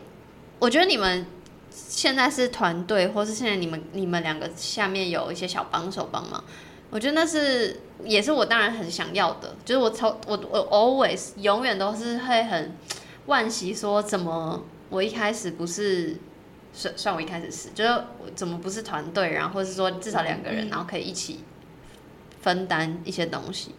[0.58, 1.26] 我觉得你们
[1.70, 6.42] 现在是团队，或是现在你们你们两个下面有一些小帮手帮忙，
[6.90, 9.56] 我觉得那是也是我当然很想要的。
[9.64, 12.74] 就是我从我我 always 永远都是会很
[13.26, 16.16] 惋惜，说怎么我一开始不是。
[16.72, 21.40] 算算我一开始是，就是我怎么不是团队，然后或是说至少两个人，然后可以一起
[22.40, 23.74] 分担一些东西，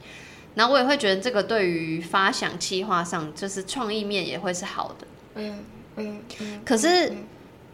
[0.55, 5.07] 然后我也会觉得这个对于发想企划上，就是创意面也会是好的。
[5.35, 5.63] 嗯
[5.95, 6.21] 嗯。
[6.65, 7.13] 可是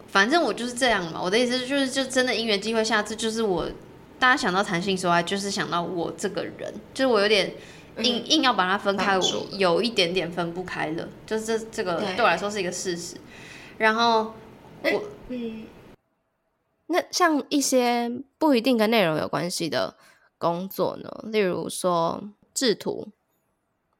[0.06, 3.68] 反正我就是这样嘛，我的意思就是，就真的因缘机会下，这就是我
[4.18, 7.52] 大家想到弹性说爱，就是想到我这个人，就是我有点
[7.98, 13.16] 硬硬要把它分开，我有一点点分不开了，就是这这个对我来说是一个事实，
[13.76, 14.32] 然后。
[14.80, 15.64] 我嗯，
[16.86, 18.08] 那像一些
[18.38, 19.96] 不一定跟内容有关系的
[20.38, 22.22] 工作呢，例如说
[22.54, 23.08] 制图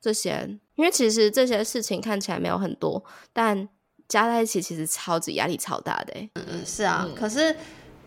[0.01, 3.69] 这些，因为其实这些事情看起来没有很多，但
[4.07, 6.15] 加在一起其实超级压力超大的。
[6.35, 7.05] 嗯嗯，是啊。
[7.09, 7.57] 嗯、可是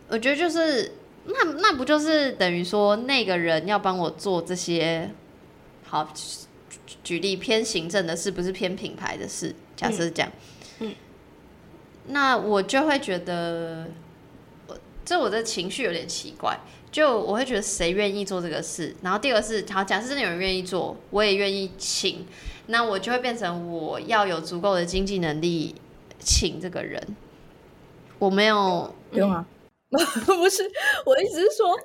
[0.08, 0.90] 我觉得就是
[1.26, 5.12] 那那不就是等于说那个人要帮我做这些，
[5.86, 6.12] 好
[7.04, 9.56] 举例偏行政的事，不是偏品牌的事。
[9.76, 10.32] 假设这样。
[10.80, 10.94] 嗯
[12.08, 13.88] 那我就会觉得，
[14.66, 14.76] 我
[15.06, 16.60] 这我的情绪有点奇怪，
[16.92, 18.96] 就我会觉得谁愿意做这个事？
[19.04, 22.26] 然后第二个是，好，假设真的有人愿意做，我也愿意请，
[22.66, 25.76] 那我就会变成我要有足够的经济能力
[26.20, 27.16] 请这个人。
[28.18, 29.46] 我没有用啊，
[30.26, 30.64] 不是，
[31.06, 31.76] 我的意思是说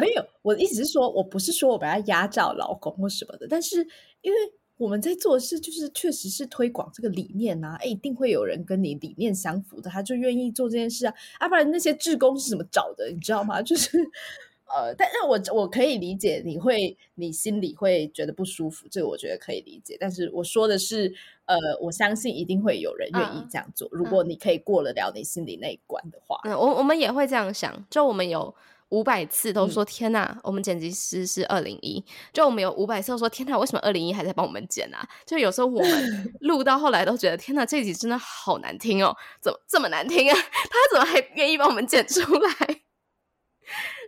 [0.00, 3.86] 没有，我的意思是说我不是说我把他压榨老公或什么的，但是
[4.22, 4.38] 因为。
[4.78, 11.14] 我们在做事就是，确实是推广这个理念呐、啊，哎，一定会有人跟你理念相符的，他就愿意做这件事啊。
[11.38, 13.62] 啊，不然那些志工是怎么找的，你知道吗？
[13.62, 13.98] 就是，
[14.76, 19.96] 呃，但是我我可以理解你会，你心里会觉得不舒服，这个我觉得可以理解。
[19.98, 21.14] 但是我说的是，
[21.46, 26.38] 呃，我相信一定会有人愿意这样做，嗯、如果你可以过得了你心里那一关的话。
[26.44, 28.54] 嗯，我我们也会这样想，就我们有。
[28.90, 32.00] 五百次都说天哪，嗯、我们剪辑师是二零一，
[32.32, 35.04] 就我们有五百次都说天哪，为什么二零一还在帮我们剪啊？
[35.26, 40.36] 就有时候我们 录到后来都觉得天哪，这集真的好难听哦，怎么这么难听啊？
[40.38, 42.50] 他怎么还愿意帮我们剪出来？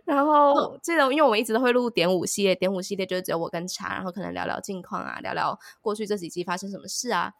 [0.09, 7.33] 然后记得，因为我们一直都会录点五系列，点五系列就是只有我跟茶，然后可能聊聊近况啊，聊聊过去这几集发生什么事啊。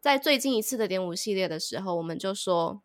[0.00, 2.82] 在最近一次的点五系列的时候，我们就说。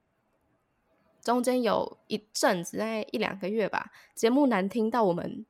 [1.24, 5.46] 中间有一阵子，大概一两个月吧，节目难听到我们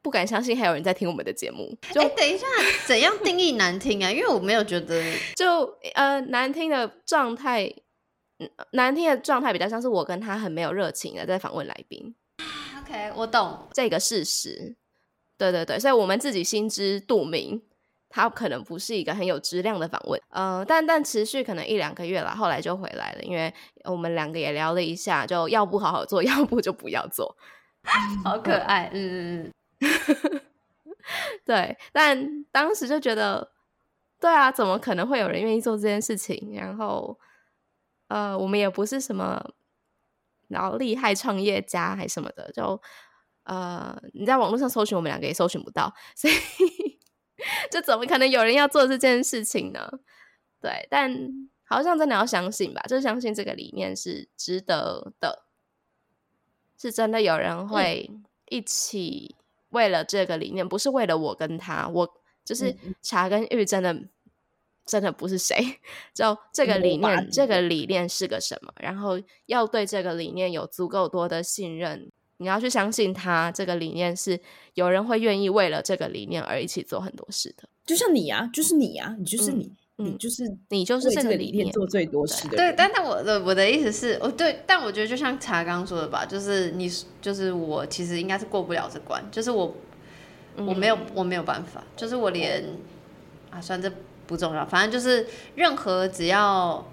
[0.00, 1.76] 不敢相信还有人在听我们的节目。
[1.92, 2.46] 就、欸、等一下，
[2.86, 4.08] 怎样定义难听啊？
[4.08, 5.02] 因为我没有觉得，
[5.34, 5.64] 就
[5.94, 7.74] 呃难听的状态，
[8.72, 12.14] 难听的状态比较像是我跟他很没有热情的在访问来宾。
[12.80, 14.76] OK，我懂这个事实。
[15.38, 17.62] 对对对，所以我们自己心知肚明。
[18.14, 23.50] 他可能不是一个很有质量的访问，呃，但但持续可能一两个月了，后来就回来了，因为
[23.84, 27.34] 我们两个也聊了一下，就要不好好做， 要不就不要做，
[28.22, 30.40] 好可爱，嗯嗯嗯，
[31.46, 33.50] 对，但当时就觉得，
[34.20, 36.52] 对啊，怎么可能会有人愿意做这件事情？
[36.54, 37.18] 然后，
[38.12, 39.42] 呃，我们也不是什么
[40.48, 42.80] 然后厉害创业家还什么的，就
[43.44, 46.34] 呃，你在网络上搜寻我们两个也搜寻不到，所以。
[47.72, 49.90] 就怎么可能有人要做这件事情呢？
[50.60, 51.12] 对，但
[51.64, 55.44] 好像真的要相信吧，就相信这个理念是值得的，
[56.78, 58.08] 是真的有人会
[58.48, 59.34] 一起
[59.70, 62.08] 为了这个理念，嗯、不是为了我跟他，我
[62.44, 64.04] 就是茶跟玉，真的
[64.86, 65.56] 真的不是谁，
[66.12, 72.10] 就这个理念，这个理念是个什么，然后要对这个理念有足够多的信任。
[72.38, 74.40] 你要去相信他这个理念是
[74.74, 82.56] 有人会愿意为了这个理念而一起做很多事的，就像你啊，就是你啊，你就是你，你就是你就是这个理念做最多事的。
[82.56, 86.90] 对，但但我的我的意思是，哦，对，但我觉得就像茶刚刚说的吧，就是你
[87.20, 89.72] 就是我其实应该是过不了这关，就是我
[90.56, 92.64] 我没有我没有办法，就是我连
[93.50, 93.88] 啊，算这
[94.26, 96.84] 不重要，反正就是任何只要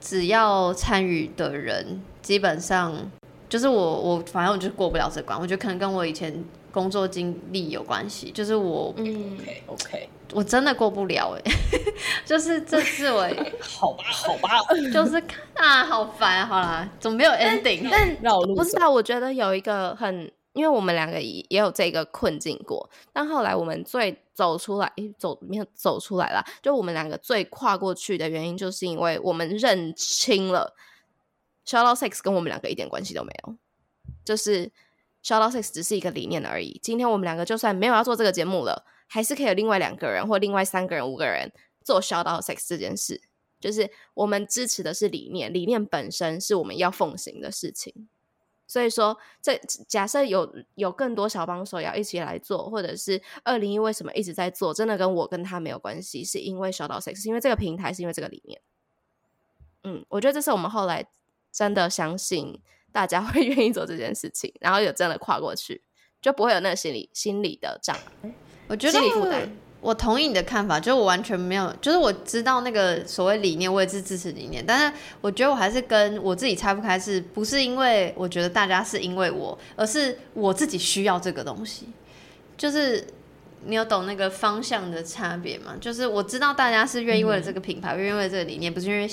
[0.00, 3.10] 只要参与的人，基本上
[3.48, 6.44] 就是我我反正我就过不了这关，我觉得可能跟我以前。
[6.74, 11.52] 工作经历有关系，就是我，嗯，OK OK，我真的过不了哎，
[12.26, 13.20] 就是这次我，
[13.62, 14.58] 好吧好吧，
[14.92, 17.86] 就是看啊，好烦，好啦，怎么没有 ending？
[17.88, 30.74] 但，但不知道，我觉得有一个很，因为我们两个也也有这个困境过，但后来我们最走出来，走没有走出来啦，就我们两个最跨过去的原因，就是因为我们认清了
[31.64, 33.56] ，Shout Out Sex 跟我们两个一点关系都没有，
[34.24, 34.72] 就是。
[35.26, 36.78] Shout Out Sex 只是一个理念而已。
[36.82, 41.50] 今天我们两个就算没有要做这个节目了，还是可以有另外两个人或另外三个人、五个人
[41.82, 43.22] 做 Shout Out Sex 这件事。
[43.58, 48.06] 就是我们支持的是理念，理念本身是我们要奉行的事情。
[48.66, 49.56] 所以说，这
[49.88, 58.60] 假设有有更多小帮手要一起来做，或者是二零一为什么一直在做，真的跟我跟他没有关系，是因为 Shout Out Six，是因为这个平台，是因为这个理念。
[59.84, 61.08] 嗯，我觉得这是我们后来
[61.52, 62.60] 真的相信。
[62.94, 65.82] 大家 会愿意做这件事情，然后有真的跨过去，
[66.22, 68.32] 就不会有那个心理心理的障碍。
[68.68, 69.00] 我觉得
[69.84, 81.86] 我同意你的看法，就是我完全没有，就是我知道那个所谓理念，我也是支持理念，但是我觉得我还是跟我自己拆不开，是不是因为我觉得大家是因为我，而是我自己需要这个东西，
[82.56, 83.06] 就是。
[83.66, 85.74] 你有懂那个方向的差别吗？
[85.80, 89.08] 就是我知道大家是愿意为了这个品牌，愿、嗯、意为了这个理念，不是因为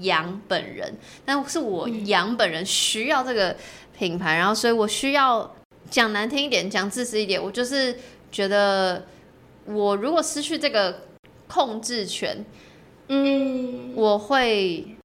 [0.00, 0.94] 杨本人，
[1.24, 3.56] 但是我杨本人需要这个
[3.96, 5.50] 品牌，然后所以我需要
[5.88, 7.96] 讲难听一点，讲自私一点，我就是
[8.30, 9.02] 觉得
[9.66, 11.02] 我如果失去这个
[11.48, 12.44] 控制权，
[13.08, 14.96] 嗯，我会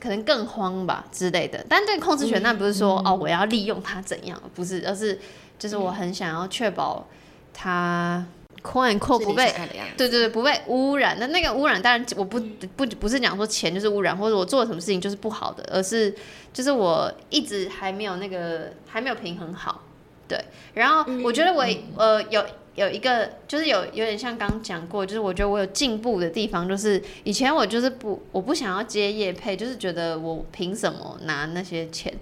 [0.00, 1.64] 可能更慌吧之类的。
[1.68, 5.18] 但这个控制权，那不是说、嗯、哦我要利用它怎样，不是，而是
[5.58, 7.06] 就是我很想要确保
[7.52, 8.24] 它。
[8.62, 9.54] 宽阔不被
[9.96, 12.40] 对对对不被污染，那那个污染当然我不
[12.74, 16.12] 不不是讲说钱就是污染，或者我做了什么事情就是不好的，而是
[16.52, 19.82] 就是我一直还没有那个还没有平衡好，
[20.26, 20.36] 对。
[20.74, 22.44] 然后我觉得我、嗯、呃有
[22.76, 32.12] 有一个就是有有点像刚讲过，就是我觉得我有进步的地方，就是以前我就是不我不想要接业配，就是觉得我凭什么拿那些钱。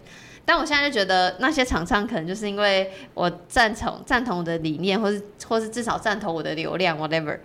[0.46, 7.38] 但我现在就觉得那些厂商可能就是因为我赞同赞同我的理念，或是或是至少赞同我的流量，whatever，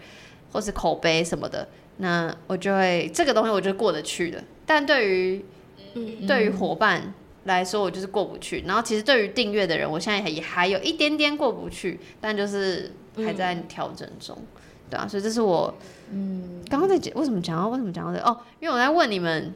[0.52, 1.68] 或是口碑什么的，
[1.98, 4.44] 那我就会这个东西我就过得去的。
[4.66, 5.46] 但对于、
[5.94, 7.14] 嗯、对于伙伴
[7.50, 8.64] 来说，我就是过不去。
[8.66, 14.48] 然后其实对于订阅的人，我现在也还有一点点过不去，但就是还在调整中，嗯、
[14.92, 15.08] 对啊。
[15.08, 15.74] 所以这是我
[16.12, 19.54] 嗯刚刚在讲为什么讲到为什么讲到这个、哦，因为我在问你们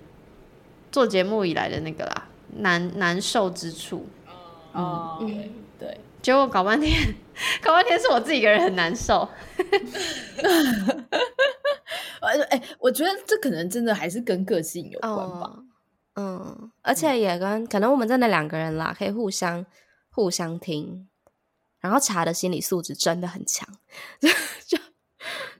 [0.92, 2.28] 做节目以来的那个啦。
[2.56, 4.06] 难难受之处，
[4.74, 7.16] 哦、嗯，对对，结果搞半天，
[7.64, 9.28] 搞半天是我自己一个人很难受。
[12.78, 15.52] 我觉得这可能真的还是跟个性有关吧。
[15.52, 15.64] 哦、
[16.16, 19.66] 嗯，而且也跟可能我们真的两个人啦，可以互相
[20.10, 21.08] 互相听，
[21.80, 23.68] 然后茶的心理素质真的很强。
[24.68, 24.78] 就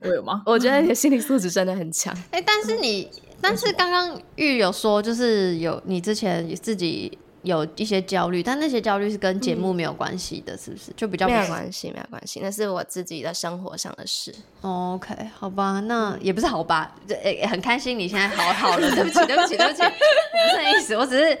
[0.00, 0.42] 我有吗？
[0.46, 2.14] 我觉得你的心理素质真的很强。
[2.30, 3.10] 哎、欸，但是你。
[3.40, 10.90] 但是刚刚玉有说，就是有你之前自己有一些焦虑，但那些焦虑是跟节目没有关系的，是不是？
[10.96, 14.34] 就比较没有关系，没有关系，那是我自己的生活上的事。
[14.62, 21.38] OK，好吧，那也不是好吧，诶，很开心你现在好好了， 对不起，对不起，对不起，我不是那意思，我只是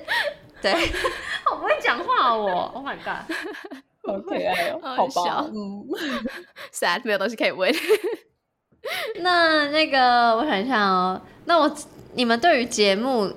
[0.62, 0.72] 对，
[1.50, 3.24] 我不会讲话我，Oh my god，
[4.06, 5.86] 好可爱哦，好吧，嗯
[6.72, 7.74] ，sad 没有东西可以问。
[9.20, 11.74] 那那个我想一下哦，那我。
[12.16, 13.28] 你们对于节目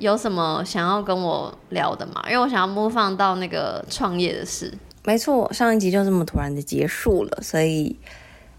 [0.00, 2.22] 有什么想要跟我聊的吗？
[2.24, 4.72] 因为我想要模仿到那个创业的事。
[5.04, 7.96] 没错，上一集就这么突然的结束了，所以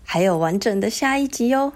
[0.04, 1.74] 还有完整的下一集哦。